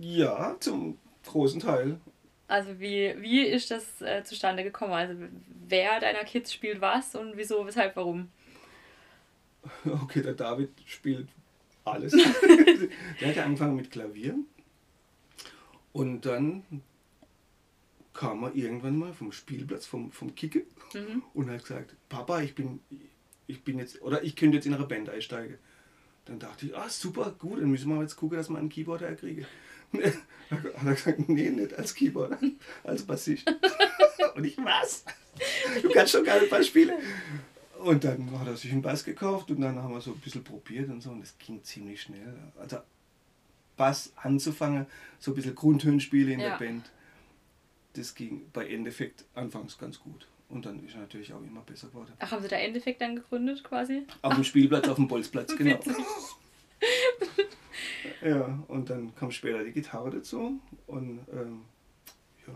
[0.00, 1.98] Ja, zum großen Teil.
[2.46, 4.92] Also wie, wie ist das äh, zustande gekommen?
[4.92, 5.14] Also
[5.68, 8.28] wer deiner Kids spielt was und wieso, weshalb, warum?
[9.84, 11.28] Okay, der David spielt
[11.84, 12.12] alles.
[13.20, 14.36] der hat ja angefangen mit Klavier.
[15.92, 16.64] Und dann
[18.12, 21.22] kam er irgendwann mal vom Spielplatz, vom, vom Kicke Mhm.
[21.34, 22.78] und hat gesagt, Papa, ich bin,
[23.48, 25.58] ich bin jetzt, oder ich könnte jetzt in eine Band einsteigen.
[26.26, 29.08] Dann dachte ich, ah super, gut, dann müssen wir jetzt gucken, dass wir einen Keyboarder
[29.08, 29.44] erkriegen.
[30.50, 32.38] hat er gesagt, nee, nicht als Keyboarder,
[32.84, 33.44] als Bassist.
[34.34, 35.04] und ich, was?
[35.82, 36.92] Du kannst schon gar nicht Bass spielen.
[37.80, 40.44] Und dann hat er sich einen Bass gekauft und dann haben wir so ein bisschen
[40.44, 42.34] probiert und so und das ging ziemlich schnell.
[42.58, 42.78] Also
[43.76, 44.86] Bass anzufangen,
[45.18, 46.50] so ein bisschen Grundhöhenspiele in Ja.
[46.50, 46.90] der Band,
[47.94, 50.28] das ging bei Endeffekt anfangs ganz gut.
[50.48, 52.12] Und dann ist er natürlich auch immer besser geworden.
[52.20, 54.06] Ach, haben sie da Endeffekt dann gegründet quasi?
[54.22, 55.80] Auf dem Spielplatz, auf dem Bolzplatz, genau.
[58.24, 61.60] Ja, und dann kam später die Gitarre dazu und ähm,
[62.46, 62.54] ja.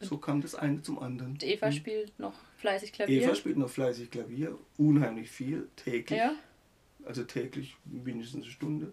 [0.00, 1.32] So kam das eine zum anderen.
[1.32, 3.22] Und Eva spielt noch fleißig Klavier.
[3.22, 6.18] Eva spielt noch fleißig Klavier, unheimlich viel, täglich.
[6.18, 6.32] Ja.
[7.04, 8.92] Also täglich mindestens eine Stunde.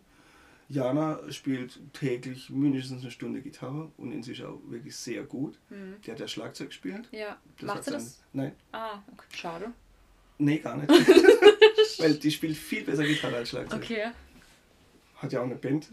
[0.68, 5.59] Jana spielt täglich mindestens eine Stunde Gitarre und in sich auch wirklich sehr gut.
[5.70, 5.95] Mhm.
[6.05, 7.07] Die hat ja Schlagzeug gespielt.
[7.11, 7.38] Ja.
[7.59, 8.24] Das Macht sie das?
[8.34, 9.28] Nein, Ah, okay.
[9.32, 9.72] schade.
[10.39, 10.89] nee, gar nicht.
[11.99, 13.82] Weil die spielt viel besser Gitarre als Schlagzeug.
[13.82, 14.07] Okay.
[15.26, 15.91] Hat ja auch eine Band.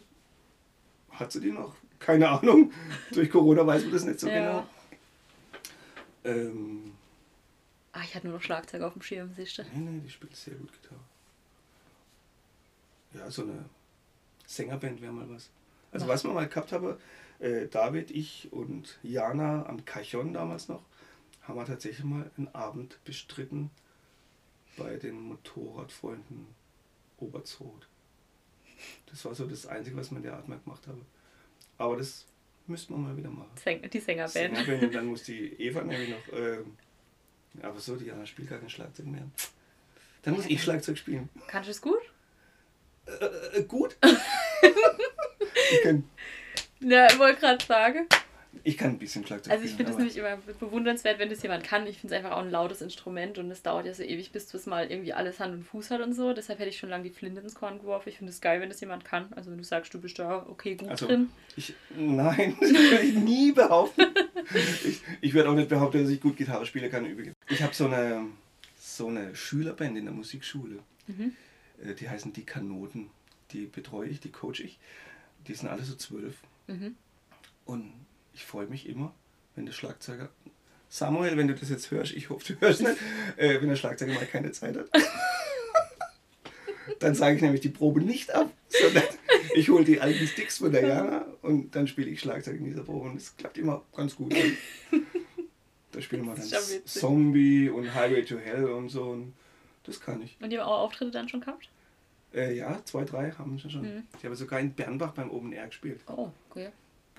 [1.11, 1.74] Hat sie die noch?
[1.99, 2.70] Keine Ahnung.
[3.12, 4.35] Durch Corona weiß man das nicht so Ja.
[4.35, 4.66] genau.
[6.24, 6.93] Ähm,
[7.95, 9.62] Ah, ich hatte nur noch Schlagzeug auf dem Schirm, siehst du.
[9.62, 11.01] nee, nee, die spielt sehr gut Gitarre.
[13.14, 13.64] Ja, so eine
[14.47, 15.49] Sängerband wäre mal was.
[15.93, 16.12] Also Ja.
[16.12, 16.97] was wir mal gehabt haben,
[17.39, 20.83] äh, David, ich und Jana am Cajon damals noch,
[21.43, 23.70] haben wir tatsächlich mal einen Abend bestritten
[24.76, 26.47] bei den Motorradfreunden
[27.18, 27.89] Oberzoot.
[29.07, 31.05] Das war so das Einzige, was in der Art mal gemacht haben.
[31.78, 32.26] Aber das
[32.66, 33.51] müssten wir mal wieder machen.
[33.93, 34.33] Die Sängerband.
[34.33, 36.33] Sängerband und dann muss die Eva nämlich noch.
[36.33, 36.76] Ähm,
[37.61, 39.26] aber so, die Jana spielt gar kein Schlagzeug mehr.
[40.22, 41.28] Dann muss ich Schlagzeug spielen.
[41.49, 42.01] Kannst du es gut?
[43.07, 43.97] Äh, äh, gut.
[45.72, 46.05] ich, kann,
[46.80, 48.07] Ja, ich wollte gerade sagen.
[48.64, 51.42] Ich kann ein bisschen Schlagzeug Also ich finde es spielen, nämlich immer bewundernswert, wenn das
[51.42, 51.86] jemand kann.
[51.86, 54.53] Ich finde es einfach auch ein lautes Instrument und es dauert ja so ewig, bis
[54.53, 56.32] es mal irgendwie alles Hand und Fuß hat und so.
[56.32, 58.09] Deshalb hätte ich schon lange die Flinte ins Korn geworfen.
[58.11, 59.32] Ich finde es geil, wenn das jemand kann.
[59.34, 61.30] Also wenn du sagst, du bist da okay gut Also, drin.
[61.57, 64.07] Ich, nein, das würde ich nie behaupten.
[64.84, 67.34] Ich, ich würde auch nicht behaupten, dass ich gut Gitarre spielen kann übrigens.
[67.48, 68.26] Ich habe so eine,
[68.78, 70.78] so eine Schülerband in der Musikschule.
[71.07, 71.34] Mhm.
[71.84, 73.11] Äh, Die heißen die Kanoten.
[73.53, 74.78] Die betreue ich, die coach ich.
[75.48, 76.36] Die sind alle so zwölf.
[76.68, 76.96] Mhm.
[77.64, 77.92] Und
[78.35, 79.14] ich freue mich immer,
[79.55, 80.30] wenn der Schlagzeuger.
[80.89, 82.97] Samuel, wenn du das jetzt hörst, ich hoffe, du hörst nicht,
[83.37, 84.89] äh, wenn der Schlagzeuger mal keine Zeit hat.
[86.99, 89.05] dann sage ich nämlich die Probe nicht ab, sondern
[89.55, 92.83] ich hole die alten Sticks von der Jana und dann spiele ich Schlagzeug in dieser
[92.83, 94.35] Probe und es klappt immer ganz gut.
[95.93, 96.47] Da spielen wir dann.
[96.85, 99.35] Zombie und Highway to Hell und so und
[99.85, 100.37] das kann ich.
[100.41, 101.68] Und die haben auch Auftritte dann schon gehabt?
[102.35, 103.83] Äh, ja, zwei, drei haben sie schon.
[103.83, 104.03] Mhm.
[104.18, 106.01] Ich habe sogar in Bernbach beim Open Air gespielt.
[106.07, 106.70] Oh, okay.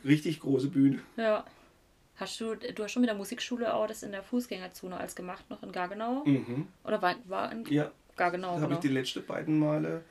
[0.05, 0.99] Richtig große Bühne.
[1.17, 1.45] Ja.
[2.15, 5.49] Hast du, du hast schon mit der Musikschule auch das in der Fußgängerzone als gemacht,
[5.49, 6.23] noch in Gargenau?
[6.25, 6.67] Mhm.
[6.83, 8.75] Oder war, war in Ja, Gargenau, Das habe genau.
[8.75, 10.03] ich die letzten beiden Male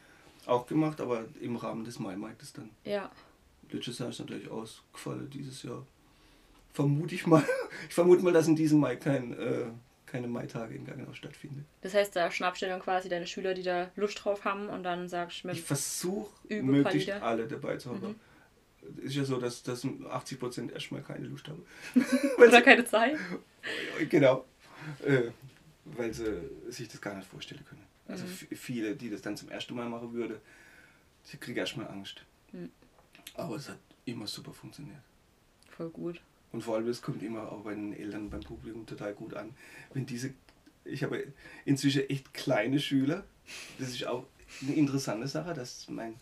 [0.46, 2.70] auch gemacht, aber im Rahmen des Maimarktes dann.
[2.84, 3.10] Ja.
[3.70, 5.86] Letztes Jahr ist natürlich ausgefallen, dieses Jahr.
[6.72, 7.44] Vermute ich mal.
[7.88, 9.64] Ich vermute mal, dass in diesem Mai kein, äh,
[10.06, 11.64] keine Maitage in Gaggenau stattfindet.
[11.80, 14.82] Das heißt, da schnappst du dann quasi deine Schüler, die da Lust drauf haben und
[14.82, 16.30] dann sagst du Ich mit, versuche
[16.62, 18.08] möglichst alle dabei zu haben.
[18.08, 18.14] Mhm.
[18.98, 21.64] Es ist ja so, dass, dass 80% erstmal keine Lust haben.
[22.38, 23.16] oder keine Zeit.
[24.08, 24.44] genau.
[25.04, 25.30] Äh,
[25.84, 27.82] weil sie sich das gar nicht vorstellen können.
[28.08, 28.56] Also Mhm.
[28.56, 30.36] viele, die das dann zum ersten Mal machen würden,
[31.32, 32.24] die kriegen erstmal Angst.
[32.52, 32.70] Mhm.
[33.34, 34.98] Aber es hat immer super funktioniert.
[35.70, 36.20] Voll gut.
[36.50, 39.54] Und vor allem, es kommt immer auch bei den Eltern, beim Publikum total gut an.
[39.94, 40.34] Wenn diese,
[40.84, 41.32] ich habe
[41.64, 43.24] inzwischen echt kleine Schüler,
[43.78, 44.26] das ist auch
[44.60, 46.16] eine interessante Sache, dass mein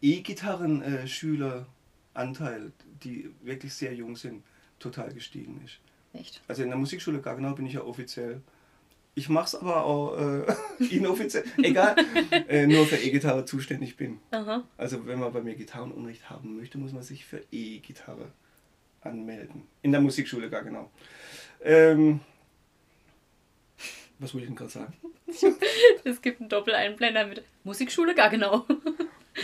[0.00, 2.72] E-Gitarren-Schüleranteil,
[3.02, 4.42] die wirklich sehr jung sind,
[4.78, 5.80] total gestiegen ist.
[6.12, 6.40] Echt.
[6.48, 8.40] Also in der Musikschule Gaggenau bin ich ja offiziell.
[9.14, 10.44] Ich mache es aber auch äh,
[10.90, 11.96] inoffiziell, egal,
[12.48, 14.18] äh, nur für E-Gitarre zuständig bin.
[14.30, 14.62] Aha.
[14.76, 18.30] Also wenn man bei mir Gitarrenunterricht haben möchte, muss man sich für E-Gitarre
[19.00, 19.62] anmelden.
[19.82, 20.90] In der Musikschule Gaggenau.
[21.62, 22.20] Ähm,
[24.18, 24.94] was wollte ich denn gerade sagen?
[26.04, 28.64] Es gibt einen Doppeleinblender mit Musikschule Gargenau.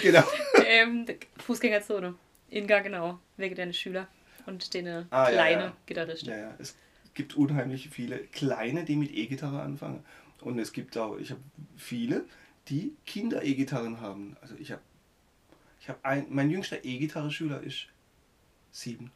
[0.02, 0.22] Genau.
[0.66, 1.06] ähm,
[1.38, 2.14] Fußgängerzone.
[2.50, 3.18] In Gargenau.
[3.36, 4.08] Wegen deiner Schüler.
[4.46, 5.76] Und den Ah, ja, kleine ja.
[5.86, 6.28] Gitarristen.
[6.30, 6.54] Ja, ja.
[6.58, 6.76] Es
[7.14, 10.04] gibt unheimlich viele kleine, die mit E-Gitarre anfangen.
[10.40, 11.40] Und es gibt auch, ich habe
[11.76, 12.24] viele,
[12.68, 14.36] die Kinder E-Gitarren haben.
[14.40, 14.82] Also ich habe,
[15.80, 17.86] ich habe ein, mein jüngster E-Gitarre-Schüler ist
[18.72, 19.12] sieben.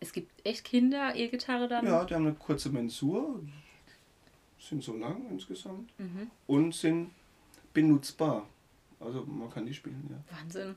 [0.00, 1.86] Es gibt echt Kinder, E-Gitarre dann?
[1.86, 3.40] Ja, die haben eine kurze Mensur,
[4.58, 6.30] sind so lang insgesamt Mhm.
[6.46, 7.10] und sind
[7.72, 8.48] benutzbar.
[9.00, 10.76] Also man kann die spielen, Wahnsinn.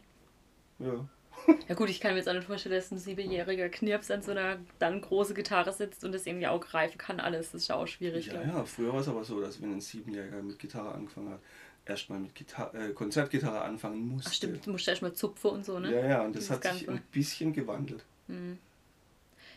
[0.79, 0.87] ja.
[0.87, 1.09] Ja,
[1.69, 4.31] Ja gut, ich kann mir jetzt auch nicht vorstellen, dass ein siebenjähriger Knirps an so
[4.31, 7.19] einer dann große Gitarre sitzt und das irgendwie auch greifen kann.
[7.19, 8.27] Alles, das ist ja auch schwierig.
[8.27, 8.65] ja, glaub ja.
[8.65, 11.39] Früher war es aber so, dass wenn ein Siebenjähriger mit Gitarre angefangen hat,
[11.85, 14.29] erstmal mit Gitar äh, Konzertgitarre anfangen musste.
[14.29, 15.91] Ach stimmt, du musst erstmal zupfen und so, ne?
[15.93, 17.01] Ja, ja, und das Dieses hat sich Ganze.
[17.01, 18.05] ein bisschen gewandelt.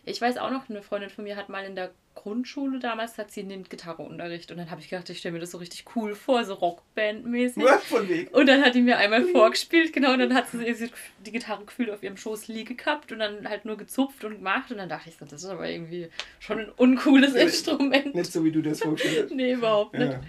[0.04, 3.30] Ich weiß auch noch, eine Freundin von mir hat mal in der Grundschule damals, hat
[3.30, 6.14] sie einen Gitarreunterricht und dann habe ich gedacht, ich stelle mir das so richtig cool
[6.14, 7.62] vor, so Rockband-mäßig.
[8.32, 10.90] Und dann hat die mir einmal vorgespielt, genau, und dann hat sie
[11.24, 14.70] die Gitarre gefühlt auf ihrem Schoß liegen gehabt und dann halt nur gezupft und gemacht
[14.72, 16.08] und dann dachte ich so, das ist aber irgendwie
[16.40, 18.14] schon ein uncooles Instrument.
[18.14, 19.34] Nicht so, wie du das vorgestellt hast.
[19.34, 20.12] Nee, überhaupt nicht.
[20.12, 20.20] Ja.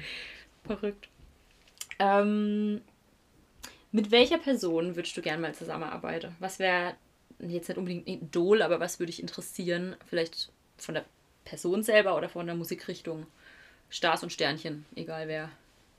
[0.65, 1.09] Verrückt.
[1.99, 2.81] Ähm,
[3.91, 6.35] mit welcher Person würdest du gerne mal zusammenarbeiten?
[6.39, 6.95] Was wäre
[7.39, 9.95] jetzt nicht unbedingt ein Idol, aber was würde dich interessieren?
[10.07, 11.05] Vielleicht von der
[11.45, 13.25] Person selber oder von der Musikrichtung?
[13.89, 15.49] Stars und Sternchen, egal wer.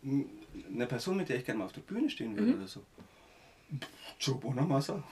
[0.02, 2.58] Eine Person, mit der ich gerne mal auf der Bühne stehen würde Mhm.
[2.58, 2.80] oder so.
[4.20, 5.02] Joe Bonamassa.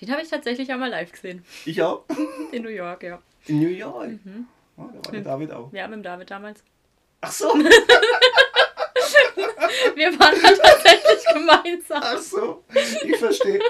[0.00, 1.44] Den habe ich tatsächlich einmal live gesehen.
[1.64, 2.04] Ich auch.
[2.52, 3.22] In New York, ja.
[3.46, 4.08] In New York.
[4.24, 4.46] Mhm.
[4.76, 5.72] Oh, da war der David auch.
[5.72, 6.62] Ja, mit dem David damals.
[7.20, 7.54] Ach so.
[9.94, 12.02] Wir waren da tatsächlich gemeinsam.
[12.02, 12.64] Ach so.
[13.04, 13.60] Ich verstehe.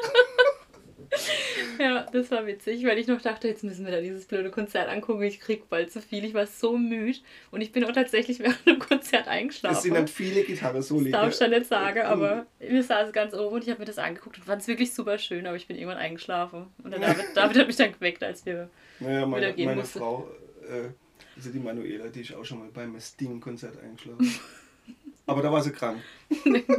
[1.79, 4.89] Ja, das war witzig, weil ich noch dachte, jetzt müssen wir da dieses blöde Konzert
[4.89, 5.23] angucken.
[5.23, 6.25] Ich krieg bald zu viel.
[6.25, 7.19] Ich war so müde.
[7.51, 9.77] Und ich bin auch tatsächlich während dem Konzert eingeschlafen.
[9.77, 13.35] Es sind halt viele gitarre Das darf ich da nicht sagen, aber mir saß ganz
[13.35, 15.67] oben und ich habe mir das angeguckt und fand es wirklich super schön, aber ich
[15.67, 16.67] bin irgendwann eingeschlafen.
[16.83, 18.69] Und der David, David hat mich dann geweckt, als wir.
[19.01, 19.99] Naja, wieder meine, gehen meine musste.
[19.99, 20.29] Frau,
[20.63, 20.91] äh,
[21.37, 24.33] also die Manuela, die ist auch schon mal beim Sting-Konzert eingeschlafen.
[25.27, 26.03] Aber da war sie krank.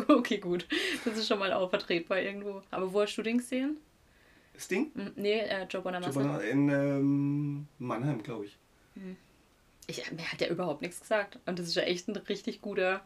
[0.08, 0.68] okay, gut.
[1.04, 2.62] Das ist schon mal auch vertretbar irgendwo.
[2.70, 3.78] Aber wo hast du den gesehen?
[4.60, 4.92] Sting?
[4.96, 6.12] Hm, Nee, äh, Joe Bonamassa.
[6.12, 8.58] Giovanna In ähm, Mannheim, glaube ich.
[9.88, 11.40] Ich, mir hat ja überhaupt nichts gesagt.
[11.46, 13.06] Und das ist ja echt ein richtig guter.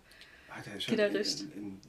[0.50, 1.42] Ah, der ist Gitarrist.
[1.42, 1.80] Halt in,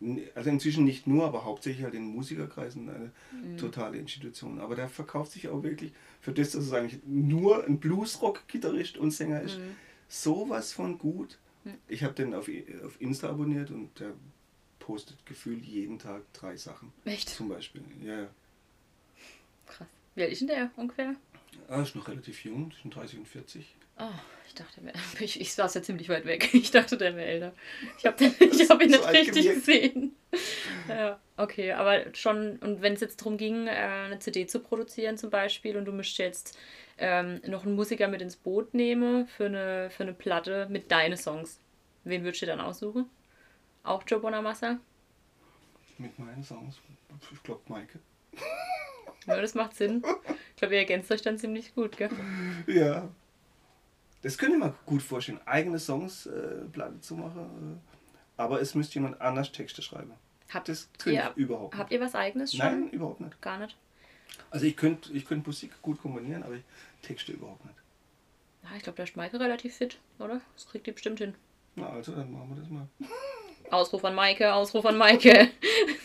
[0.00, 3.56] in, Also inzwischen nicht nur, aber hauptsächlich halt in Musikerkreisen eine mhm.
[3.58, 4.60] totale Institution.
[4.60, 9.10] Aber der verkauft sich auch wirklich für das, dass es eigentlich nur ein Bluesrock-Gitarrist und
[9.10, 9.76] Sänger ist, mhm.
[10.08, 11.38] sowas von gut.
[11.64, 11.74] Mhm.
[11.88, 12.48] Ich habe den auf,
[12.84, 14.14] auf Insta abonniert und der
[14.78, 16.92] postet gefühlt jeden Tag drei Sachen.
[17.04, 17.28] Echt?
[17.28, 17.82] Zum Beispiel.
[18.02, 18.28] Ja, ja.
[19.68, 19.86] Krass.
[20.14, 21.14] Wie alt ist denn der ungefähr?
[21.68, 23.76] Ah, ist noch relativ jung, zwischen 30 und 40.
[24.00, 24.04] Oh,
[24.46, 24.80] ich dachte,
[25.20, 26.50] ich, ich saß ja ziemlich weit weg.
[26.54, 27.52] Ich dachte, der wäre älter.
[27.98, 30.16] Ich habe hab ihn nicht richtig gesehen.
[30.88, 35.16] ja, okay, aber schon, und wenn es jetzt darum ging, äh, eine CD zu produzieren
[35.18, 36.58] zum Beispiel, und du müsstest jetzt
[36.98, 41.16] ähm, noch einen Musiker mit ins Boot nehmen für eine, für eine Platte mit deinen
[41.16, 41.60] Songs,
[42.04, 43.08] wen würdest du dann aussuchen?
[43.82, 44.78] Auch Joe Bonamassa?
[45.98, 46.78] Mit meinen Songs?
[47.32, 47.98] Ich glaube, Maike.
[49.28, 50.02] Ja, das macht Sinn.
[50.50, 52.10] Ich glaube, ihr ergänzt euch dann ziemlich gut, gell?
[52.66, 53.08] Ja.
[54.22, 57.78] Das könnte ich mir gut vorstellen, eigene Songs äh, Platte zu machen.
[57.78, 60.12] Äh, aber es müsste jemand anders Texte schreiben.
[60.52, 61.80] Habt das ihr, überhaupt nicht.
[61.80, 62.58] Habt ihr was eigenes schon?
[62.58, 63.40] Nein, überhaupt nicht.
[63.42, 63.76] Gar nicht?
[64.50, 66.62] Also ich könnte ich könnt Musik gut kombinieren, aber ich
[67.02, 67.76] Texte überhaupt nicht.
[68.62, 70.40] Ja, ich glaube, der ist Maike relativ fit, oder?
[70.54, 71.34] Das kriegt die bestimmt hin.
[71.76, 72.88] Na also, dann machen wir das mal.
[73.70, 75.50] Ausruf an Maike, Ausruf an Maike.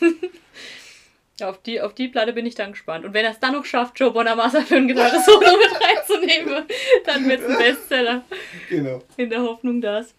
[1.42, 3.04] auf, die, auf die Platte bin ich dann gespannt.
[3.04, 6.64] Und wenn er es dann noch schafft, Joe Bonamassa für ein Gitarre-Solo mit reinzunehmen,
[7.04, 8.24] dann wird es ein Bestseller.
[8.68, 9.02] Genau.
[9.16, 10.14] In der Hoffnung, dass.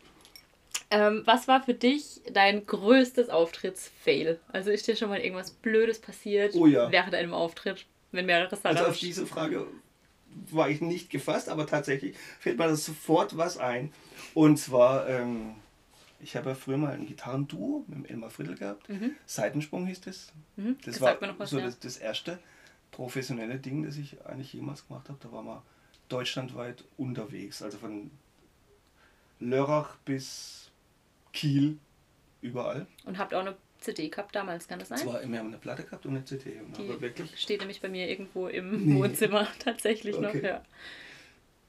[0.91, 4.39] Ähm, was war für dich dein größtes Auftrittsfail?
[4.49, 6.91] Also ist dir schon mal irgendwas Blödes passiert oh ja.
[6.91, 8.77] während einem Auftritt, wenn mehrere Sachen.
[8.77, 9.65] Also auf diese Frage
[10.51, 13.93] war ich nicht gefasst, aber tatsächlich fällt mir das sofort was ein.
[14.33, 15.55] Und zwar ähm,
[16.25, 18.89] ich habe ja früher mal ein Gitarrenduo mit dem Elmar Friedl gehabt.
[18.89, 19.15] Mhm.
[19.27, 20.33] Seitensprung hieß das.
[20.55, 20.75] Mhm.
[20.83, 21.65] Das, das war was, so ja.
[21.65, 22.39] das, das, erste
[22.89, 25.19] professionelle Ding, das ich eigentlich jemals gemacht habe.
[25.21, 25.61] Da waren wir
[26.09, 27.61] deutschlandweit unterwegs.
[27.61, 28.09] Also von
[29.39, 30.71] Lörrach bis
[31.31, 31.77] Kiel,
[32.41, 32.87] überall.
[33.05, 34.97] Und habt auch eine CD gehabt damals, kann das sein?
[34.97, 36.59] Zwar, wir haben eine Platte gehabt und eine CD.
[36.75, 38.95] Die aber wirklich steht nämlich bei mir irgendwo im nee.
[38.95, 40.25] Wohnzimmer tatsächlich okay.
[40.25, 40.33] noch.
[40.33, 40.63] Ja.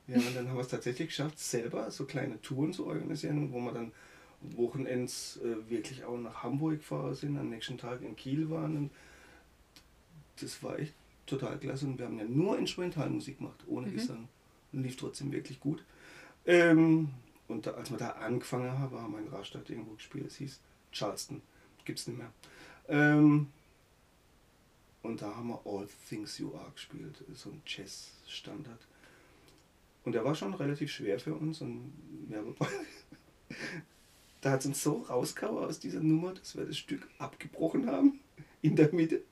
[0.07, 3.59] ja, und dann haben wir es tatsächlich geschafft, selber so kleine Touren zu organisieren, wo
[3.59, 3.93] man dann
[4.41, 8.77] Wochenends äh, wirklich auch nach Hamburg gefahren sind, am nächsten Tag in Kiel waren.
[8.77, 8.91] Und
[10.41, 10.95] das war echt
[11.27, 11.87] total klasse.
[11.87, 13.95] Und wir haben ja nur Instrumentalmusik gemacht, ohne mhm.
[13.95, 14.29] Gesang.
[14.73, 15.85] Und lief trotzdem wirklich gut.
[16.45, 17.11] Ähm,
[17.49, 20.27] und da, als wir da angefangen haben, haben wir in Rastatt irgendwo gespielt.
[20.27, 20.61] Es hieß
[20.93, 21.43] Charleston.
[21.85, 22.33] Gibt es nicht mehr.
[22.89, 23.49] Ähm,
[25.03, 27.25] und da haben wir All Things You Are gespielt.
[27.35, 28.81] So ein Jazz-Standard.
[30.05, 31.61] Und der war schon relativ schwer für uns.
[31.61, 31.93] Und
[32.29, 32.57] wir haben
[34.47, 38.21] da hat es uns so rausgehauen aus dieser Nummer, dass wir das Stück abgebrochen haben
[38.63, 39.23] in der Mitte.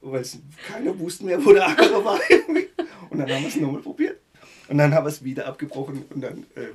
[0.00, 0.24] Weil
[0.66, 2.18] keiner wusste mehr, wo der andere war.
[3.10, 4.18] Und dann haben wir es nochmal probiert.
[4.68, 6.68] Und dann haben wir es wieder abgebrochen und dann äh,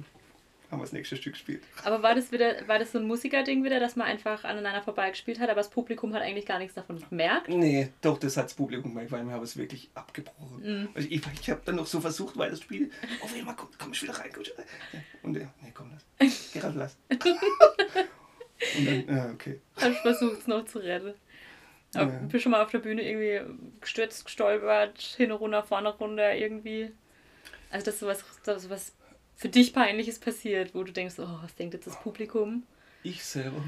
[0.76, 1.63] haben wir das nächste Stück gespielt.
[1.84, 5.39] Aber war das wieder, war das so ein Musikerding wieder, dass man einfach aneinander vorbeigespielt
[5.39, 7.49] hat, aber das Publikum hat eigentlich gar nichts davon gemerkt?
[7.49, 10.84] Nee, doch, das hat das Publikum gemerkt, weil wir haben es wirklich abgebrochen.
[10.84, 10.89] Mm.
[10.93, 13.69] Also ich, ich habe dann noch so versucht, weil das Spiel, auf oh, einmal komm,
[13.80, 14.30] komm ich wieder rein.
[14.34, 14.43] Komm,
[15.23, 16.51] und äh, nee, komm, lass.
[16.53, 16.97] Gerade lass.
[18.78, 19.61] und dann, ja, okay.
[19.78, 21.13] Hab ich versucht es noch zu retten.
[21.93, 22.03] Ja.
[22.03, 23.39] bist schon mal auf der Bühne irgendwie
[23.80, 26.91] gestürzt, gestolpert, hin und runter, vorne runter, irgendwie.
[27.69, 28.93] Also das ist sowas, das ist sowas
[29.36, 32.63] für dich Peinliches passiert, wo du denkst, oh, was denkt jetzt das Publikum?
[33.03, 33.61] Ich selber.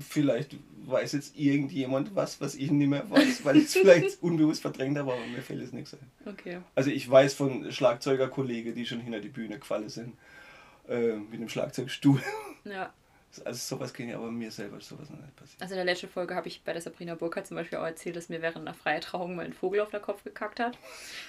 [0.00, 4.62] Vielleicht weiß jetzt irgendjemand was, was ich nicht mehr weiß, weil ich es vielleicht unbewusst
[4.62, 6.10] verdrängt habe, aber mir fällt es nichts ein.
[6.26, 6.60] Okay.
[6.74, 10.16] Also ich weiß von Schlagzeugerkollegen, die schon hinter die Bühne gefallen sind,
[10.88, 12.20] äh, mit einem Schlagzeugstuhl.
[12.64, 12.92] Ja.
[13.44, 15.62] Also sowas ging ja aber mir selber ist sowas noch nicht passiert.
[15.62, 18.16] Also in der letzten Folge habe ich bei der Sabrina Burkhardt zum Beispiel auch erzählt,
[18.16, 20.76] dass mir während einer freien Trauung mal ein Vogel auf der Kopf gekackt hat.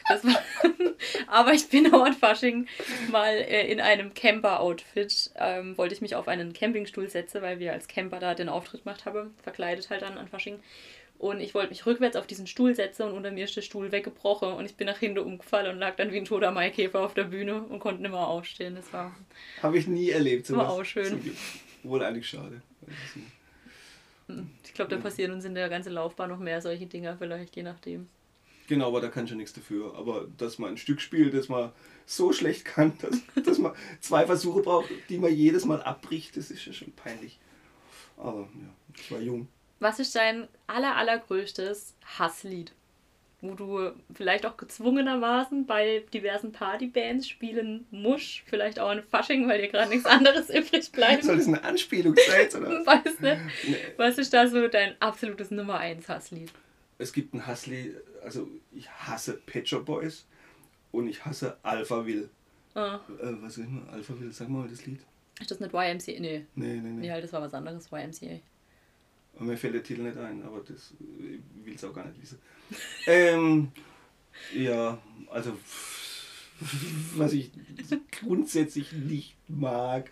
[0.09, 0.41] War
[1.27, 2.67] aber ich bin auch an Fasching
[3.11, 7.71] mal äh, in einem Camper-Outfit, ähm, wollte ich mich auf einen Campingstuhl setzen, weil wir
[7.71, 10.59] als Camper da den Auftritt gemacht haben, verkleidet halt dann an Fasching.
[11.19, 13.91] Und ich wollte mich rückwärts auf diesen Stuhl setzen und unter mir ist der Stuhl
[13.91, 17.13] weggebrochen und ich bin nach hinten umgefallen und lag dann wie ein toter Maikäfer auf
[17.13, 18.73] der Bühne und konnte nicht mehr aufstehen.
[18.73, 19.15] Das war.
[19.61, 20.47] Habe ich nie erlebt.
[20.47, 20.67] Sowas.
[20.67, 21.35] War auch schön.
[21.83, 22.61] Wohl eigentlich schade.
[24.63, 27.63] Ich glaube, da passieren uns in der ganzen Laufbahn noch mehr solche Dinger, vielleicht, je
[27.63, 28.07] nachdem.
[28.67, 29.95] Genau, aber da kann ich ja nichts dafür.
[29.95, 31.71] Aber dass man ein Stück spielt, das man
[32.05, 36.51] so schlecht kann, dass, dass man zwei Versuche braucht, die man jedes Mal abbricht, das
[36.51, 37.39] ist ja schon peinlich.
[38.15, 39.47] Aber ja, ich war jung.
[39.79, 42.71] Was ist dein aller, allergrößtes Hasslied?
[43.41, 48.43] Wo du vielleicht auch gezwungenermaßen bei diversen Partybands spielen musst.
[48.45, 51.23] Vielleicht auch ein Fasching, weil dir gerade nichts anderes übrig bleibt.
[51.23, 52.61] Soll das eine Anspielung sein?
[52.61, 52.69] Oder?
[52.85, 53.41] Weiß nicht.
[53.67, 53.75] Nee.
[53.97, 56.51] Was ist da so dein absolutes Nummer 1 Hasslied?
[56.99, 60.27] Es gibt ein Hasslied, also ich hasse Pet Shop Boys
[60.91, 62.29] und ich hasse Alpha Will.
[62.75, 62.99] Ah.
[63.19, 63.81] Äh, was ist mal?
[63.91, 64.99] Alpha Will, sag mal das Lied.
[65.39, 66.19] Ist das nicht YMCA?
[66.21, 66.45] Nee.
[66.55, 67.07] Nee, nee, nee.
[67.07, 68.39] Ja, das war was anderes, YMCA.
[69.35, 72.19] Und mir fällt der Titel nicht ein, aber das ich will es auch gar nicht
[72.19, 72.39] lesen.
[73.07, 73.71] ähm,
[74.55, 75.57] ja, also
[77.15, 77.51] was ich
[78.19, 80.11] grundsätzlich nicht mag,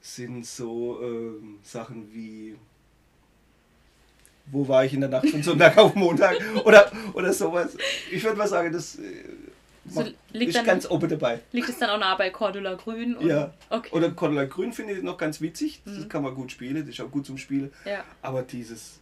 [0.00, 2.56] sind so ähm, Sachen wie
[4.48, 7.76] wo war ich in der Nacht von Sonntag auf Montag oder, oder sowas.
[8.10, 9.24] Ich würde mal sagen, das äh,
[9.88, 11.40] So, liegt ist dann- ganz oben dabei.
[11.52, 13.16] Liegt es dann auch nah bei Cordula Grün?
[13.16, 13.52] und- Ja.
[13.70, 13.90] Okay.
[13.92, 15.80] Oder Cordula Grün finde ich noch ganz witzig.
[15.84, 16.08] Das Mhm.
[16.08, 17.72] kann man gut spielen, das ist auch gut zum Spielen.
[17.84, 18.04] ja.
[18.22, 19.00] Aber dieses,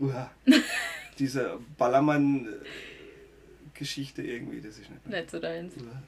[0.00, 0.30] uah,
[1.18, 5.06] diese Ballermann-Geschichte irgendwie, das ist nicht.
[5.06, 5.74] Nicht so deins.
[5.76, 6.02] Uah.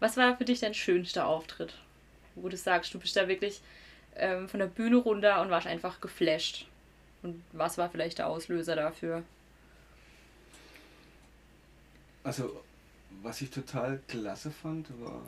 [0.00, 1.74] Was war für dich dein schönster Auftritt?
[2.34, 3.60] Wo du sagst, du bist da wirklich
[4.16, 6.66] ähm, von der Bühne runter und warst einfach geflasht.
[7.22, 9.22] Und was war vielleicht der Auslöser dafür?
[12.24, 12.62] Also,
[13.22, 15.20] was ich total klasse fand, war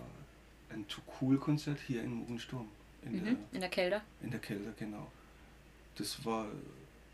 [0.70, 2.68] ein Too Cool Konzert hier in Mohnsturm.
[3.03, 3.24] In, Mhm.
[3.24, 4.03] der, In der Kälte?
[4.22, 5.11] in der Kälte, genau.
[5.97, 6.47] Das war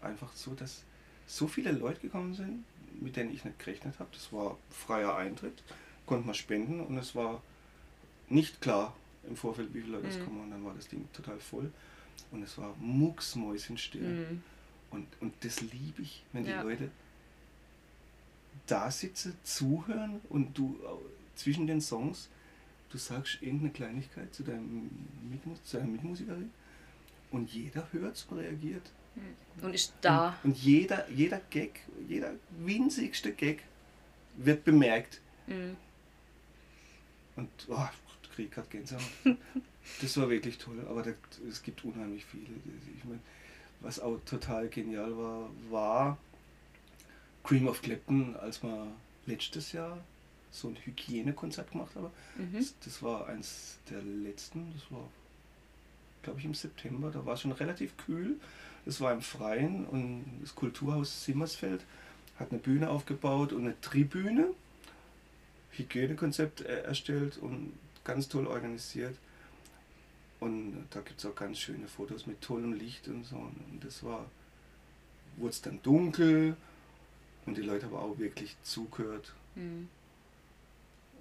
[0.00, 0.82] einfach so, dass
[1.26, 2.64] so viele Leute gekommen sind,
[3.00, 4.08] mit denen ich nicht gerechnet habe.
[4.12, 5.62] Das war freier Eintritt,
[6.06, 7.42] konnte man spenden und es war
[8.28, 8.96] nicht klar
[9.28, 10.24] im Vorfeld, wie viele Leute es Mhm.
[10.24, 10.40] kommen.
[10.44, 11.70] Und dann war das Ding total voll.
[12.30, 14.02] Und es war mucksmäuschenstill.
[14.30, 14.42] Mhm.
[14.90, 16.62] Und, und das liebe ich, wenn Ja.
[16.62, 16.90] die Leute
[18.66, 21.00] da sitzen, zuhören und du au-
[21.34, 22.28] zwischen den Songs,
[22.90, 24.90] du sagst irgendeine Kleinigkeit zu, deinem
[25.30, 26.50] Mitmus zu deiner Mitmusikerin
[27.30, 28.90] und jeder hört und reagiert.
[29.60, 30.38] Und ist da.
[30.42, 33.62] Und, und jeder, jeder Gag, jeder winzigste Gag
[34.36, 35.20] wird bemerkt.
[35.46, 35.76] Mhm.
[37.36, 37.88] Und oh,
[38.22, 39.02] ich krieg gerade Gänsehaut.
[40.00, 41.04] das war wirklich toll, aber
[41.48, 42.46] es gibt unheimlich viele.
[42.96, 43.20] Ich mein,
[43.80, 46.18] was auch total genial war, war
[47.45, 48.86] Cream of Clapton, als wir
[49.26, 49.99] letztes Jahr
[50.51, 52.11] so ein Hygienekonzert gemacht haben.
[52.36, 52.59] Mhm.
[52.59, 55.09] Das, das war eins der letzten, das war,
[56.22, 58.36] glaube ich, im September, da war es schon relativ kühl.
[58.84, 61.84] Das war im Freien und das Kulturhaus Simmersfeld
[62.38, 64.49] hat eine Bühne aufgebaut und eine Tribüne.
[65.72, 67.72] Hygienekonzept erstellt und
[68.05, 69.16] ganz toll organisiert.
[70.40, 73.36] Und da gibt es auch ganz schöne Fotos mit tollem Licht und so.
[73.36, 74.26] Und das war,
[75.36, 76.57] wurde es dann dunkel
[77.47, 79.32] und die Leute haben auch wirklich zugehört.
[79.55, 79.88] Mhm.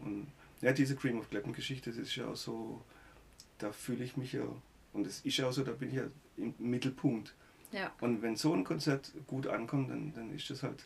[0.01, 0.27] Und
[0.61, 2.81] ja, diese Cream of Clapton Geschichte, das ist ja auch so,
[3.57, 4.43] da fühle ich mich ja,
[4.93, 6.03] und es ist ja auch so, da bin ich ja
[6.37, 7.33] im Mittelpunkt.
[7.71, 7.91] Ja.
[8.01, 10.85] Und wenn so ein Konzert gut ankommt, dann, dann ist das halt,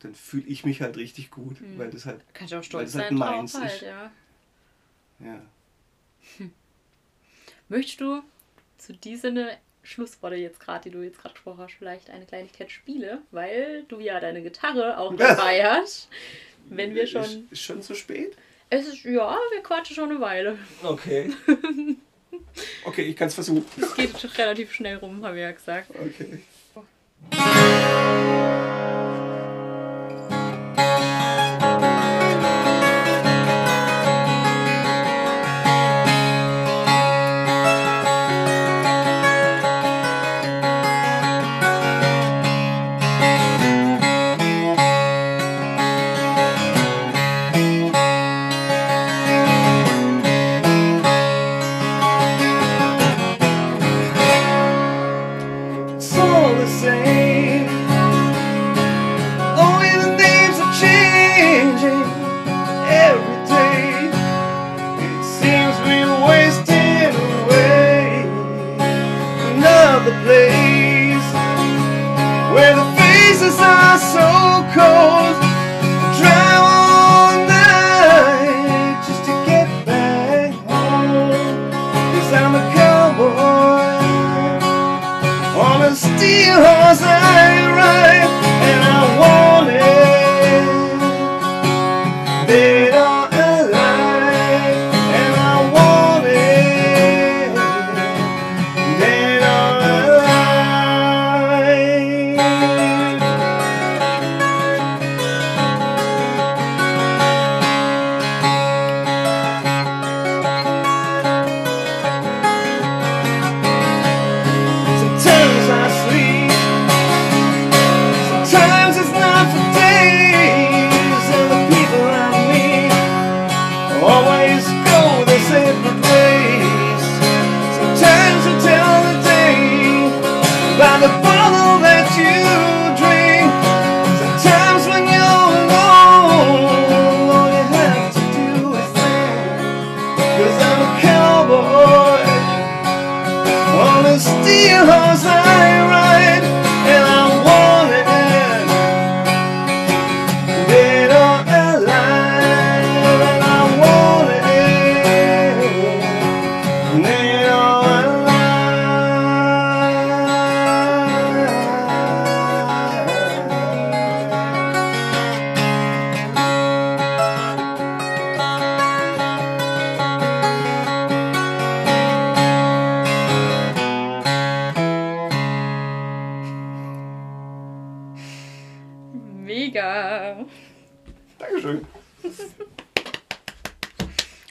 [0.00, 1.78] dann fühle ich mich halt richtig gut, Mhm.
[1.78, 3.80] weil das halt, Kannst du auch Weil stolz das halt sein meins halt, ist.
[3.82, 4.12] ja.
[5.20, 5.42] ja.
[7.68, 8.22] Möchtest du
[8.78, 9.38] zu diesen
[9.82, 14.00] Schlussworte jetzt gerade, die du jetzt gerade gesprochen hast, vielleicht eine Kleinigkeit spiele, weil du
[14.00, 16.08] ja deine Gitarre auch dabei hast.
[16.68, 17.22] Wenn wir schon.
[17.22, 18.36] Ist, ist schon so spät?
[18.68, 20.58] Es ist, ja, wir quatschen schon eine Weile.
[20.82, 21.32] Okay.
[22.84, 23.64] Okay, ich kann es versuchen.
[23.80, 25.90] Es geht schon relativ schnell rum, haben wir ja gesagt.
[25.90, 26.40] Okay.
[56.02, 57.68] It's all the same.
[59.66, 62.08] Only the names are changing
[62.88, 64.08] every day.
[64.96, 67.12] It seems we're wasting
[67.44, 68.24] away.
[69.52, 71.28] Another place
[72.54, 74.49] where the faces are so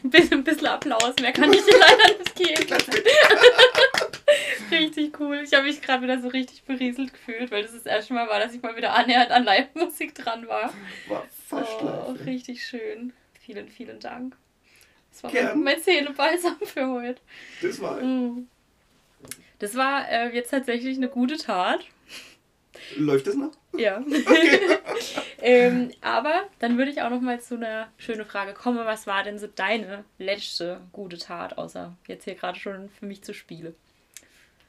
[0.14, 2.78] Ein bisschen, ein bisschen Applaus, mehr kann ich dir leider nicht geben.
[4.72, 5.42] richtig cool.
[5.46, 8.40] Ich habe mich gerade wieder so richtig berieselt gefühlt, weil das das erste Mal war,
[8.40, 10.74] dass ich mal wieder annähernd an Live-Musik dran war.
[11.08, 13.14] War Oh, richtig schön.
[13.40, 14.36] Vielen, vielen Dank.
[15.12, 15.62] Das war Gern.
[15.64, 17.22] mein Seelenbalsam für heute.
[17.62, 18.02] Das war.
[18.02, 18.48] Mm.
[19.60, 21.86] Das war äh, jetzt tatsächlich eine gute Tat.
[22.98, 23.52] Läuft das noch?
[23.78, 24.04] Ja.
[25.42, 28.80] ähm, aber dann würde ich auch noch mal zu einer schönen Frage kommen.
[28.86, 33.24] Was war denn so deine letzte gute Tat, außer jetzt hier gerade schon für mich
[33.24, 33.76] zu spielen?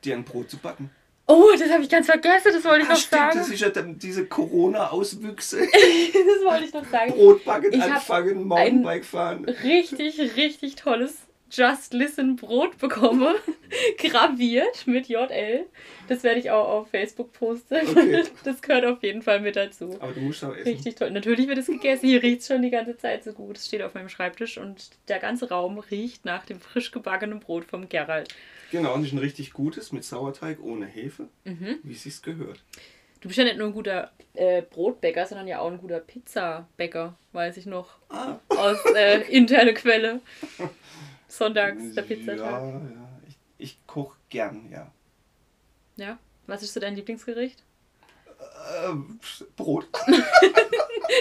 [0.04, 0.90] Dir ein Brot zu backen.
[1.26, 3.38] Oh, das habe ich ganz vergessen, das wollte ich Ah, noch stimmt, sagen.
[3.38, 5.60] das ist ja diese Corona-Auswüchse.
[5.60, 7.12] das wollte ich noch sagen.
[7.12, 9.44] Brotbacken, anfangen, Mountainbike fahren.
[9.44, 13.34] Richtig, richtig tolles Just Listen Brot bekommen.
[13.98, 15.66] Graviert mit JL.
[16.08, 17.74] Das werde ich auch auf Facebook posten.
[17.88, 18.24] Okay.
[18.44, 19.96] Das gehört auf jeden Fall mit dazu.
[20.00, 20.68] Aber du musst auch essen.
[20.72, 21.10] Richtig toll.
[21.10, 22.06] Natürlich wird es gegessen.
[22.06, 23.56] Hier riecht es schon die ganze Zeit so gut.
[23.58, 27.64] Es steht auf meinem Schreibtisch und der ganze Raum riecht nach dem frisch gebackenen Brot
[27.64, 28.34] vom Gerald.
[28.70, 31.78] Genau, und ist ein richtig gutes mit Sauerteig ohne Hefe, Mhm.
[31.82, 32.60] wie es sich gehört.
[33.20, 37.14] Du bist ja nicht nur ein guter äh, Brotbäcker, sondern ja auch ein guter Pizzabäcker,
[37.32, 37.96] weiß ich noch.
[38.08, 40.20] Ah, Aus äh, interne Quelle.
[41.30, 42.38] Sonntags der Pizzatag.
[42.38, 43.20] Ja, ja.
[43.28, 44.92] Ich, ich koche gern, ja.
[45.96, 46.18] Ja.
[46.46, 47.62] Was ist so dein Lieblingsgericht?
[48.84, 49.20] Ähm,
[49.56, 49.86] Brot.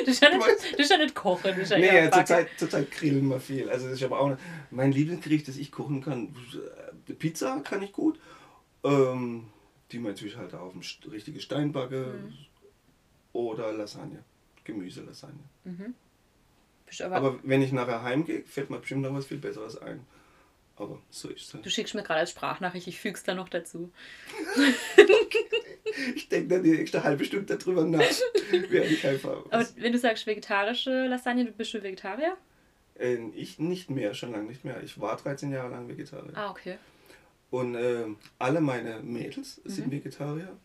[0.06, 3.70] Du Du nicht, du ja nicht kochen, du Nee, ja, zurzeit, zurzeit grillen wir viel.
[3.70, 4.38] Also das ist aber auch
[4.70, 6.36] mein Lieblingsgericht, das ich kochen kann.
[7.08, 8.20] äh, Pizza kann ich gut.
[8.84, 9.48] Ähm,
[9.92, 12.20] die man natürlich halt auf dem St- richtigen Stein backe.
[12.24, 12.34] Mhm.
[13.34, 14.24] Oder Lasagne.
[14.64, 15.44] Gemüselasagne.
[15.64, 15.80] Bist
[17.02, 20.06] aber, Aber wenn ich nachher heimgehe, fällt mir bestimmt noch was viel Besseres ein.
[20.76, 21.54] Aber so ist es.
[21.54, 21.66] halt.
[21.66, 23.92] du schickst mir gerade als Sprachnachricht, ich füg's da noch dazu.
[26.16, 28.00] Ich denke dann die nächste halbe Stunde darüber nach.
[28.70, 29.44] Während ich einfach.
[29.50, 32.38] Aber wenn du sagst vegetarische Lasagne, du bist du Vegetarier?
[32.98, 34.82] Äh, ich nicht mehr, schon lange nicht mehr.
[34.84, 36.32] Ich war 13 Jahre lang Vegetarier.
[36.36, 36.78] Ah, okay.
[37.50, 39.92] Und ähm, alle meine Mädels sind Mhm.
[39.92, 40.56] Vegetarier,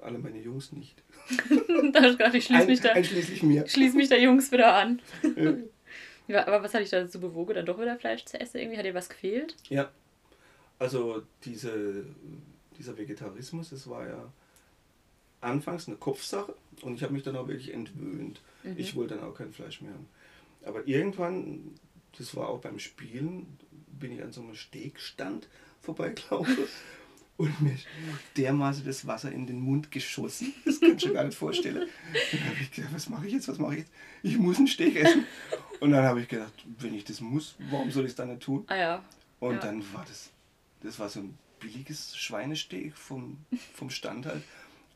[0.00, 1.02] alle meine Jungs nicht.
[1.92, 3.66] da ich gedacht, ich schließe mich, da, einschließlich mir.
[3.66, 5.00] schließ mich da Jungs wieder an.
[5.36, 5.54] Ja.
[6.28, 8.58] Ja, aber was hat dich dazu bewogen, dann doch wieder Fleisch zu essen?
[8.58, 9.56] Irgendwie hat dir was gefehlt?
[9.70, 9.90] ja,
[10.78, 12.04] also diese,
[12.78, 14.32] dieser Vegetarismus, das war ja
[15.40, 18.40] anfangs eine Kopfsache und ich habe mich dann auch wirklich entwöhnt.
[18.62, 18.74] Mhm.
[18.76, 20.08] Ich wollte dann auch kein Fleisch mehr haben.
[20.64, 21.74] Aber irgendwann,
[22.16, 23.58] das war auch beim Spielen,
[23.98, 25.48] bin ich an so einem Stegstand
[25.80, 26.58] vorbeigelaufen
[27.38, 27.74] und mir
[28.36, 30.52] dermaßen das Wasser in den Mund geschossen.
[30.66, 31.88] Das kannst du dir gar nicht vorstellen.
[32.32, 33.92] Dann habe ich gedacht, was mache ich jetzt, was mache ich jetzt?
[34.22, 35.24] Ich muss einen Steg essen.
[35.80, 38.42] Und dann habe ich gedacht, wenn ich das muss, warum soll ich es dann nicht
[38.42, 38.64] tun?
[38.66, 39.04] Ah ja.
[39.40, 39.60] Und Ja.
[39.60, 40.30] dann war das,
[40.82, 43.38] das war so ein billiges Schweinesteg vom,
[43.74, 44.42] vom Stand halt.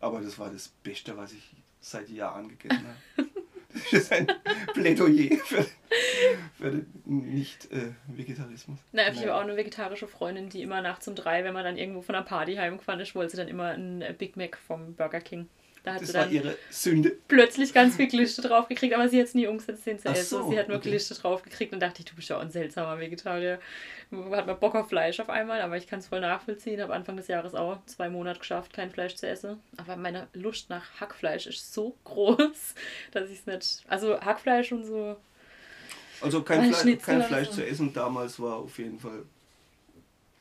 [0.00, 2.84] Aber das war das Beste, was ich seit Jahren gegessen
[3.16, 3.28] habe.
[3.74, 4.26] Das ist ein
[4.74, 5.66] Plädoyer für,
[6.54, 8.78] für den Nicht-Vegetarismus.
[8.92, 11.76] Na, ich habe auch eine vegetarische Freundin, die immer nachts um drei, wenn man dann
[11.76, 14.94] irgendwo von einer Party heimgefahren ist, wollte sie dann immer einen äh, Big Mac vom
[14.94, 15.48] Burger King.
[15.84, 17.16] Da hat Das sie war dann ihre Sünde.
[17.26, 20.12] plötzlich ganz viel Gliste drauf gekriegt, aber sie hat es nie umgesetzt, den zu Ach
[20.12, 20.38] essen.
[20.38, 20.90] so, sie hat nur okay.
[20.90, 23.58] Gliste drauf gekriegt und dachte ich, du bist ja auch ein seltsamer Vegetarier.
[24.30, 26.80] Hat man Bock auf Fleisch auf einmal, aber ich kann es voll nachvollziehen.
[26.80, 29.58] Habe Anfang des Jahres auch zwei Monate geschafft, kein Fleisch zu essen.
[29.76, 32.74] Aber meine Lust nach Hackfleisch ist so groß,
[33.10, 33.82] dass ich es nicht.
[33.88, 35.16] Also Hackfleisch und so.
[36.20, 37.54] Also kein, Ein Fle kein Fleisch so.
[37.54, 39.24] zu essen damals war auf jeden Fall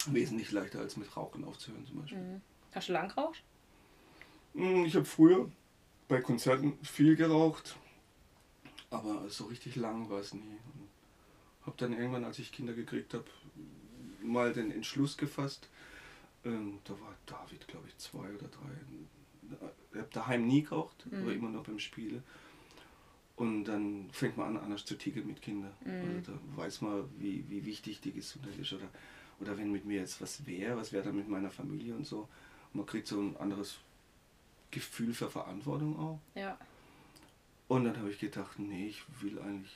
[0.05, 2.19] wesentlich leichter als mit Rauchen aufzuhören zum Beispiel.
[2.19, 2.41] Mhm.
[2.75, 3.41] Hast du lang geraucht?
[4.53, 5.49] Hm, Ich habe früher
[6.07, 7.75] bei Konzerten viel geraucht,
[8.89, 10.57] aber so richtig lang war es nie.
[11.65, 13.25] Habe dann irgendwann, als ich Kinder gekriegt habe,
[14.21, 15.69] mal den Entschluss gefasst.
[16.43, 19.57] Ähm, da war David, glaube ich, zwei oder drei.
[19.93, 21.21] Ich habe daheim nie geraucht, Mhm.
[21.21, 22.23] aber immer nur beim Spielen.
[23.35, 25.71] Und dann fängt man an, anders zu ticken mit Kindern.
[25.85, 26.17] Mhm.
[26.17, 28.73] Also da weiß man, wie, wie wichtig die Gesundheit ist.
[28.73, 28.89] Oder,
[29.39, 32.27] oder wenn mit mir jetzt was wäre, was wäre dann mit meiner Familie und so.
[32.73, 33.77] Man kriegt so ein anderes
[34.71, 36.19] Gefühl für Verantwortung auch.
[36.35, 36.57] Ja.
[37.67, 39.71] Und dann habe ich gedacht, nee, ich will eigentlich.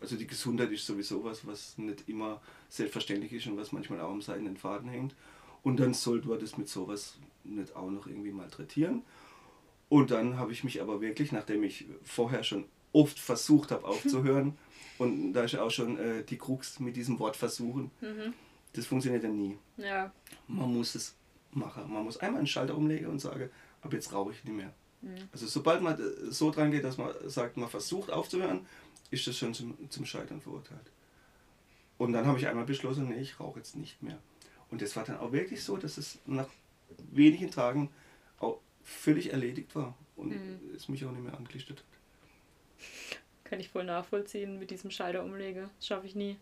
[0.00, 4.10] Also die Gesundheit ist sowieso was, was nicht immer selbstverständlich ist und was manchmal auch
[4.10, 5.14] am seidenen Faden hängt.
[5.62, 9.02] Und dann sollte man das mit sowas nicht auch noch irgendwie malträtieren.
[9.88, 14.58] Und dann habe ich mich aber wirklich, nachdem ich vorher schon oft versucht habe aufzuhören,
[14.98, 18.34] und da ist auch schon äh, die Krux mit diesem Wort versuchen, Mhm.
[18.74, 19.56] das funktioniert ja nie.
[19.76, 20.12] Ja.
[20.48, 21.14] Man muss es
[21.52, 21.90] machen.
[21.92, 23.48] Man muss einmal einen Schalter umlegen und sagen,
[23.84, 24.72] ab jetzt rauche ich nicht mehr.
[25.02, 25.28] Mhm.
[25.32, 28.66] Also sobald man äh, so dran geht, dass man sagt, man versucht aufzuhören,
[29.10, 30.90] ist das schon zum, zum Scheitern verurteilt.
[31.98, 34.18] Und dann habe ich einmal beschlossen, nee, ich rauche jetzt nicht mehr.
[34.70, 36.48] Und das war dann auch wirklich so, dass es nach
[37.12, 37.90] wenigen Tagen
[38.40, 40.60] auch völlig erledigt war und Mhm.
[40.74, 43.18] es mich auch nicht mehr angelistet hat.
[43.44, 45.70] kann ich voll nachvollziehen mit diesem Schalter umlege.
[45.76, 46.36] Das schaffe ich nie.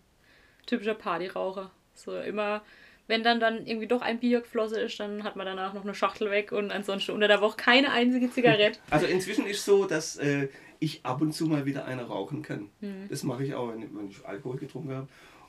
[0.66, 1.70] Typischer Partyraucher.
[1.95, 2.62] So immer,
[3.09, 5.94] wenn dann dann irgendwie doch ein Bier geflossen ist, dann hat man danach noch eine
[5.94, 8.78] Schachtel weg und ansonsten unter der Woche keine einzige Zigarette.
[8.90, 10.48] Also inzwischen ist so, dass äh,
[10.78, 12.68] ich ab und zu mal wieder eine rauchen kann.
[12.80, 13.07] Mhm.
[13.09, 15.09] Das mache ich auch, wenn, ich Alkohol getrunken habe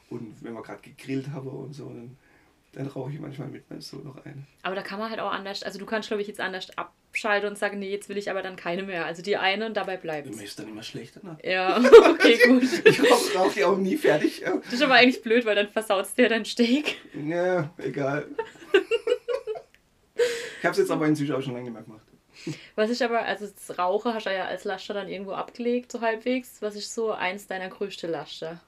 [0.09, 2.17] und wenn wir gerade gegrillt haben und so, dann,
[2.73, 4.45] dann rauche ich manchmal mit meinem Sohn noch eine.
[4.63, 7.49] Aber da kann man halt auch anders, also du kannst glaube ich jetzt anders abschalten
[7.49, 9.05] und sagen, nee, jetzt will ich aber dann keine mehr.
[9.05, 11.21] Also die eine und dabei bleibt Mir ist dann immer schlechter.
[11.23, 11.37] Ne?
[11.43, 11.77] Ja,
[12.09, 12.63] okay, gut.
[12.85, 14.43] Ich rauche rauch die auch nie fertig.
[14.65, 16.97] Das ist aber eigentlich blöd, weil dann versaut dir dein Steak.
[17.27, 18.27] Ja, egal.
[20.59, 22.07] Ich habe es jetzt aber inzwischen auch schon lange nicht mehr gemacht.
[22.75, 26.01] Was ich aber, also das Rauche hast du ja als Laster dann irgendwo abgelegt, so
[26.01, 26.61] halbwegs.
[26.61, 28.59] Was ist so eins deiner größten Laster?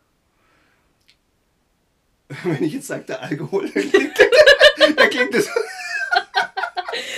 [2.44, 4.20] Wenn ich jetzt sage, der Alkohol, dann klingt,
[4.98, 5.50] dann klingt das.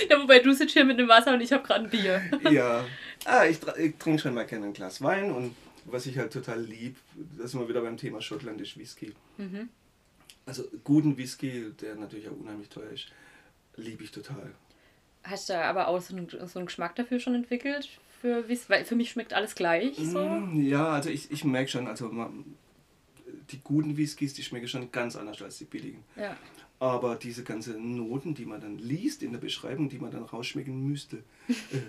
[0.10, 2.22] Ja, wobei du sitzt hier mit einem Wasser und ich habe gerade ein Bier.
[2.51, 2.86] Ja.
[3.26, 5.55] Ah, ich, ich trinke schon mal gerne ein Glas Wein und
[5.86, 6.95] was ich halt total lieb,
[7.38, 9.14] da sind wir wieder beim Thema schottlandisch Whisky.
[9.38, 9.70] Mhm.
[10.45, 13.08] Also guten Whisky, der natürlich auch unheimlich teuer ist,
[13.76, 14.51] liebe ich total.
[15.24, 17.89] Hast du aber auch so einen, so einen Geschmack dafür schon entwickelt?
[18.22, 20.20] Für Whis Weil für mich schmeckt alles gleich so.
[20.22, 22.45] Mm, Ja, also ich, ich merke schon, also man,
[23.51, 26.03] die guten Whiskys, die schmecken schon ganz anders als die billigen.
[26.15, 26.36] Ja.
[26.80, 30.88] Aber diese ganzen Noten, die man dann liest in der Beschreibung, die man dann rausschmecken
[30.88, 31.17] müsste,
[31.47, 31.80] äh,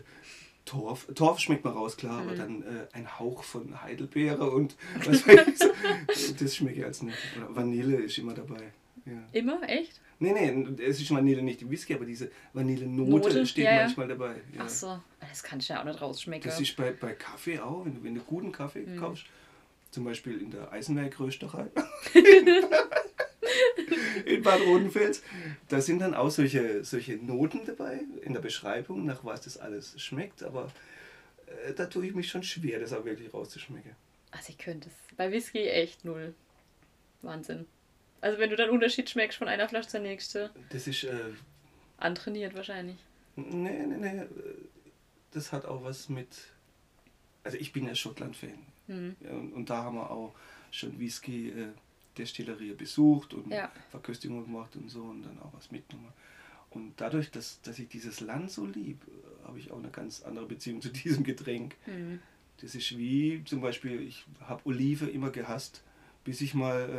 [0.64, 5.26] Torf, Torf schmeckt man raus, klar, aber dann äh, ein Hauch von Heidelbeere und was
[5.26, 5.72] weiß
[6.14, 7.16] ich, das schmecke ich als nicht.
[7.36, 8.72] Oder Vanille ist immer dabei.
[9.07, 9.22] Ja.
[9.32, 9.66] Immer?
[9.66, 10.01] Echt?
[10.18, 13.82] Nee, nee, es ist Vanille nicht im Whisky, aber diese Vanillenote Note, steht ja, ja.
[13.82, 14.34] manchmal dabei.
[14.55, 14.62] Ja.
[14.64, 15.01] Ach so.
[15.20, 16.51] Das kann ich ja auch nicht rausschmecken.
[16.51, 18.97] Das ist bei, bei Kaffee auch, wenn du, wenn du guten Kaffee Mhm.
[18.99, 19.24] kaufst,
[19.91, 21.66] zum Beispiel in der Eisenwerk-Rösterei
[24.24, 25.22] in Bad Rodenfels,
[25.68, 30.01] da sind dann auch solche, solche Noten dabei in der Beschreibung, nach was das alles
[30.01, 30.70] schmeckt, aber
[31.66, 33.93] äh, da tue ich mich schon schwer, das auch wirklich rauszuschmecken.
[34.30, 35.16] Also ich könnte es.
[35.16, 36.34] Bei Whisky echt null.
[37.22, 37.66] Wahnsinn.
[38.20, 41.30] Also wenn du dann Unterschied schmeckst von einer Flasche zur nächsten, Das ist, äh,
[41.97, 42.97] antrainiert wahrscheinlich.
[43.36, 44.22] nee, nee, nee,
[45.30, 46.28] das hat auch was mit,
[47.45, 48.59] also ich bin ja Schottland-Fan.
[48.89, 49.16] Mhm.
[49.20, 50.34] Ja, und, und da haben wir auch
[50.70, 51.68] schon Whisky äh,
[52.16, 53.70] Destillerie besucht und Ja.
[53.91, 56.12] Verköstigung gemacht und so und dann auch was mitgenommen.
[56.70, 60.22] Und dadurch, dass, dass ich dieses Land so lieb, äh, habe ich auch eine ganz
[60.22, 61.76] andere Beziehung zu diesem Getränk.
[61.86, 62.20] Mhm.
[62.61, 65.82] Das ist wie zum Beispiel, ich habe Olive immer gehasst,
[66.24, 66.91] bis ich mal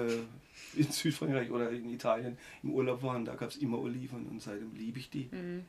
[0.75, 4.25] äh, in Südfrankreich oder in Italien im Urlaub war und da gab es immer Oliven
[4.27, 5.27] und seitdem liebe ich die.
[5.31, 5.65] Mhm.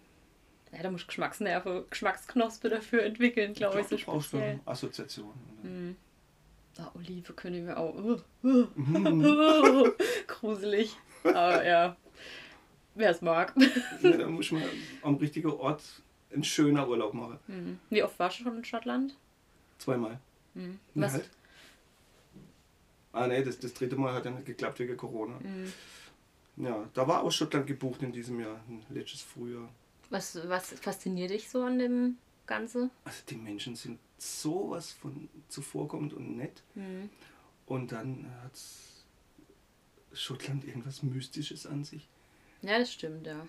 [0.73, 4.51] Ja, da musst du Geschmacksnerven, Geschmacksknospe dafür entwickeln, glaube ich, so du brauchst speziell.
[4.53, 5.33] eine Assoziation.
[5.65, 5.97] Mhm.
[6.81, 7.95] Ah, Olive können wir auch.
[7.95, 9.93] Uh, uh, Mhm.
[10.27, 10.97] gruselig.
[11.25, 11.97] Aber ja,
[12.95, 13.53] wer es mag.
[14.03, 14.63] Ja, da muss man
[15.03, 15.83] am richtigen Ort
[16.33, 17.39] einen schöner Urlaub machen.
[17.49, 17.79] Mhm.
[17.91, 19.15] Wie oft warst du schon in Schottland?
[19.79, 20.19] Zweimal.
[20.55, 20.79] Mhm.
[20.95, 21.13] Was?
[21.13, 21.31] halt.
[23.13, 25.39] Ah ne, das, das dritte Mal hat ja nicht geklappt wegen Corona.
[25.41, 25.73] Mhm.
[26.65, 29.69] Ja, da war auch Schottland gebucht in diesem Jahr, letztes Frühjahr.
[30.11, 32.17] Was, was fasziniert dich so an dem
[32.51, 32.91] Ganze?
[33.05, 36.63] Also die Menschen sind sowas von zuvorkommend und nett.
[36.75, 37.09] Mhm.
[37.67, 38.53] Und dann hat
[40.13, 42.09] Schottland irgendwas Mystisches an sich.
[42.63, 43.47] Ja, das stimmt, ja.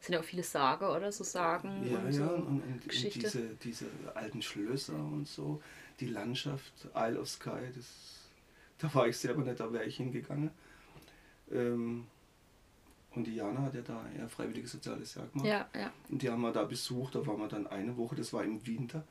[0.00, 1.12] Es sind ja auch viele Sage, oder?
[1.12, 2.22] So Sagen Ja, und ja, so.
[2.34, 3.20] und, und, und Geschichte.
[3.20, 5.62] diese, diese alten Schlösser und so,
[6.00, 7.86] die Landschaft, Isle of Skye, das,
[8.78, 10.50] da war ich selber nicht, da wäre ich hingegangen.
[11.52, 12.06] Ähm,
[13.14, 15.46] und die Jana hat ja da ihr freiwilliges soziales Jahr gemacht.
[15.46, 15.92] Ja, ja.
[16.08, 18.66] Und die haben wir da besucht, da waren wir dann eine Woche, das war im
[18.66, 19.04] Winter.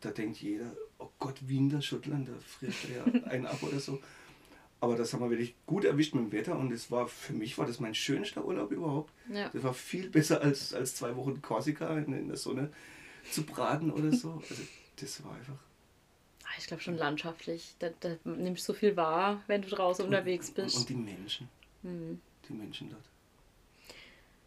[0.00, 4.00] Da denkt jeder, oh Gott, Winter, Schottland, da friert er ja einen ab oder so.
[4.80, 7.58] Aber das haben wir wirklich gut erwischt mit dem Wetter und es war, für mich
[7.58, 9.12] war das mein schönster Urlaub überhaupt.
[9.32, 9.48] ja.
[9.48, 12.70] Das war viel besser als, als zwei Wochen Korsika in, in der Sonne
[13.30, 14.40] zu braten oder so.
[14.48, 14.62] Also
[15.00, 15.58] das war einfach.
[16.44, 17.74] Ah, Ich glaube schon landschaftlich.
[17.80, 20.76] Da, da nimmst du so viel wahr, wenn du draußen unterwegs bist.
[20.76, 21.48] Und, und die Menschen,
[21.82, 22.20] Mhm.
[22.48, 23.02] Die Menschen dort.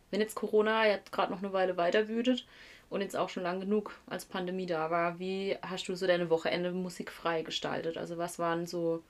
[0.10, 2.46] Wenn jetzt Corona jetzt gerade noch eine Weile weiter wütet
[2.90, 6.30] und jetzt auch schon lang genug als Pandemie da war, wie hast du so deine
[6.30, 7.98] Wochenende musikfrei gestaltet?
[7.98, 9.02] Also was waren so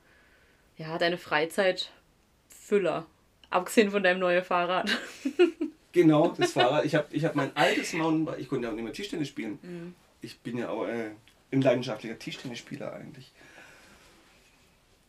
[0.77, 3.05] ja, deine Freizeitfüller?
[3.49, 4.89] Abgesehen von deinem neuen Fahrrad.
[5.93, 6.85] Genau, das Fahrrad.
[6.85, 9.59] Ich habe ich hab mein altes Mountainbike, ich konnte ja auch nicht mehr Tischtennis spielen.
[9.61, 9.95] Mhm.
[10.21, 11.11] Ich bin ja auch äh,
[11.51, 13.31] ein leidenschaftlicher Tischtennisspieler eigentlich.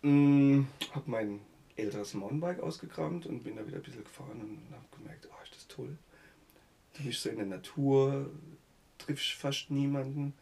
[0.02, 0.62] Mm,
[0.92, 1.40] habe mein
[1.76, 5.54] älteres Mountainbike ausgekramt und bin da wieder ein bisschen gefahren und habe gemerkt, oh, ist
[5.54, 5.96] das toll.
[6.96, 8.30] Du bist so in der Natur,
[8.98, 10.34] triffst fast niemanden.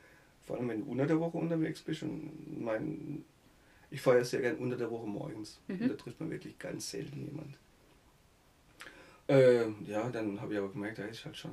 [0.47, 2.03] Vor allem, wenn du unter der Woche unterwegs bist.
[2.03, 3.25] Und mein,
[3.91, 5.61] ich fahre ja sehr gern unter der Woche morgens.
[5.69, 5.83] Mhm.
[5.83, 7.57] Und da trifft man wirklich ganz selten jemand.
[9.29, 11.53] Äh, ja, dann habe ich aber gemerkt, da ist halt schon,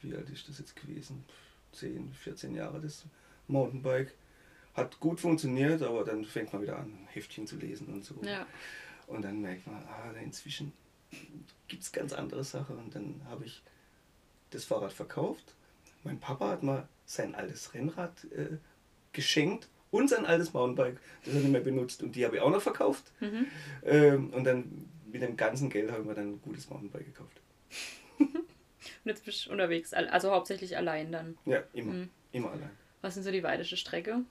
[0.00, 1.24] wie alt ist das jetzt gewesen?
[1.72, 3.04] 10, 14 Jahre das
[3.46, 4.14] Mountainbike.
[4.76, 8.14] Hat gut funktioniert, aber dann fängt man wieder an, Heftchen zu lesen und so.
[8.22, 8.46] Ja.
[9.06, 10.72] Und dann merkt man, ah, inzwischen
[11.68, 12.76] gibt es ganz andere Sachen.
[12.76, 13.62] Und dann habe ich
[14.50, 15.54] das Fahrrad verkauft.
[16.04, 18.58] Mein Papa hat mal sein altes Rennrad äh,
[19.12, 22.02] geschenkt und sein altes Mountainbike, das er nicht mehr benutzt.
[22.02, 23.04] Und die habe ich auch noch verkauft.
[23.20, 23.46] Mhm.
[23.84, 27.40] Ähm, und dann mit dem ganzen Geld habe ich mir dann ein gutes Mountainbike gekauft.
[28.18, 31.38] Und jetzt bist du unterwegs, al- also hauptsächlich allein dann.
[31.44, 31.92] Ja, immer.
[31.92, 32.10] Mhm.
[32.32, 32.70] Immer allein.
[33.02, 34.22] Was sind so die weiteste Strecke?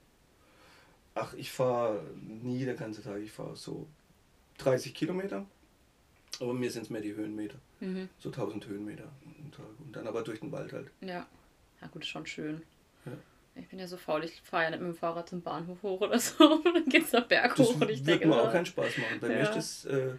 [1.16, 3.22] Ach, ich fahre nie den ganzen Tag.
[3.22, 3.88] Ich fahre so
[4.60, 5.46] 30 Kilometer.
[6.42, 7.58] Aber mir sind es mehr die Höhenmeter.
[7.80, 8.10] Mhm.
[8.20, 9.06] So 1000 Höhenmeter
[9.44, 9.66] am Tag.
[9.80, 10.92] Und dann aber durch den Wald halt.
[11.02, 11.26] Ja.
[11.82, 12.62] Ja gut, ist schon schön.
[13.06, 13.14] Ja.
[13.56, 16.02] Ich bin ja so faul, ich fahre ja nicht mit dem Fahrrad zum Bahnhof hoch
[16.02, 16.62] oder so.
[16.64, 19.20] dann geht's noch berg Das hoch und ich wird denke, mir auch keinen Spaß machen.
[19.22, 19.44] Bei mir Ja.
[19.50, 20.16] ist das, äh,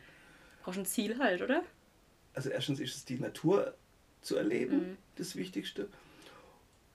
[0.63, 1.63] brauchst ein Ziel halt, oder?
[2.33, 3.75] also erstens ist es die Natur
[4.23, 4.97] zu erleben, Mhm.
[5.17, 5.89] das Wichtigste.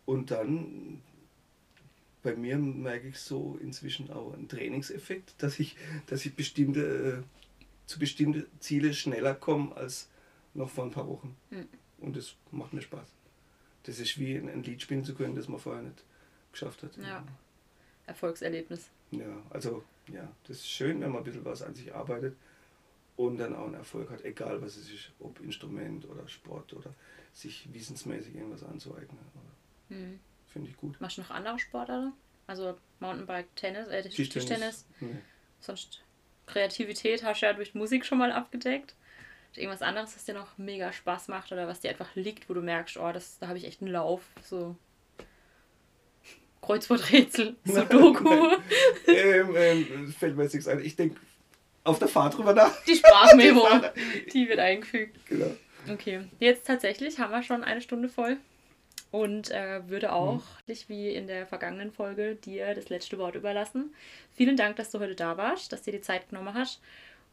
[0.05, 1.01] Und dann,
[2.23, 5.75] bei mir merke ich so inzwischen auch einen Trainingseffekt, dass ich,
[6.07, 7.57] dass ich bestimmte, äh,
[7.87, 10.09] zu bestimmten Ziele schneller komme als
[10.53, 11.35] noch vor ein paar Wochen.
[11.49, 11.67] Mhm.
[11.99, 13.07] Und das macht mir Spaß.
[13.83, 16.03] Das ist wie ein, Lied spielen zu können, das man vorher nicht
[16.51, 16.95] geschafft hat.
[16.97, 17.25] Ja.
[18.05, 18.89] Erfolgserlebnis.
[19.11, 22.35] Ja, also ja, das ist schön, wenn man ein bisschen was an sich arbeitet
[23.15, 26.93] und dann auch einen Erfolg hat, egal was es ist, ob Instrument oder Sport oder
[27.33, 29.19] sich wissensmäßig irgendwas anzueignen.
[29.89, 30.19] Mhm.
[30.51, 30.99] Finde ich gut.
[30.99, 32.13] Machst du noch andere Sportarten?
[32.47, 34.33] Also Mountainbike, Tennis, äh, Tischtennis.
[34.33, 34.85] Tischtennis.
[34.99, 35.15] Nee.
[35.59, 36.03] Sonst
[36.47, 38.95] Kreativität hast du ja durch Musik schon mal abgedeckt.
[39.55, 42.61] Irgendwas anderes, was dir noch mega Spaß macht oder was dir einfach liegt, wo du
[42.61, 44.23] merkst, oh, das, da habe ich echt einen Lauf.
[44.43, 44.75] So
[46.61, 48.57] Kreuzworträtsel, Sudoku,
[49.07, 50.79] ähm, ähm, fällt mir jetzt nichts ein.
[50.83, 51.19] Ich denke
[51.83, 52.71] auf der Fahrt drüber nach.
[52.85, 53.67] die Sprachmemo,
[54.33, 55.17] die wird eingefügt.
[55.27, 55.55] Genau.
[55.89, 58.37] Okay, jetzt tatsächlich haben wir schon eine Stunde voll
[59.11, 63.93] und äh, würde auch, dich wie in der vergangenen Folge, dir das letzte Wort überlassen.
[64.33, 66.81] Vielen Dank, dass du heute da warst, dass dir die Zeit genommen hast.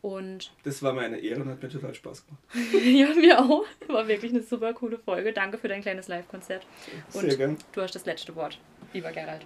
[0.01, 2.43] Und Das war mir eine Ehre und hat mir total Spaß gemacht.
[2.85, 3.65] ja, mir auch.
[3.89, 5.33] War wirklich eine super coole Folge.
[5.33, 6.67] Danke für dein kleines Live-Konzert.
[7.11, 7.57] Sehr Und gern.
[7.73, 8.59] du hast das letzte Wort,
[8.93, 9.45] lieber Gerald.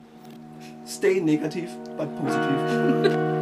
[0.87, 3.33] Stay negativ, but positiv.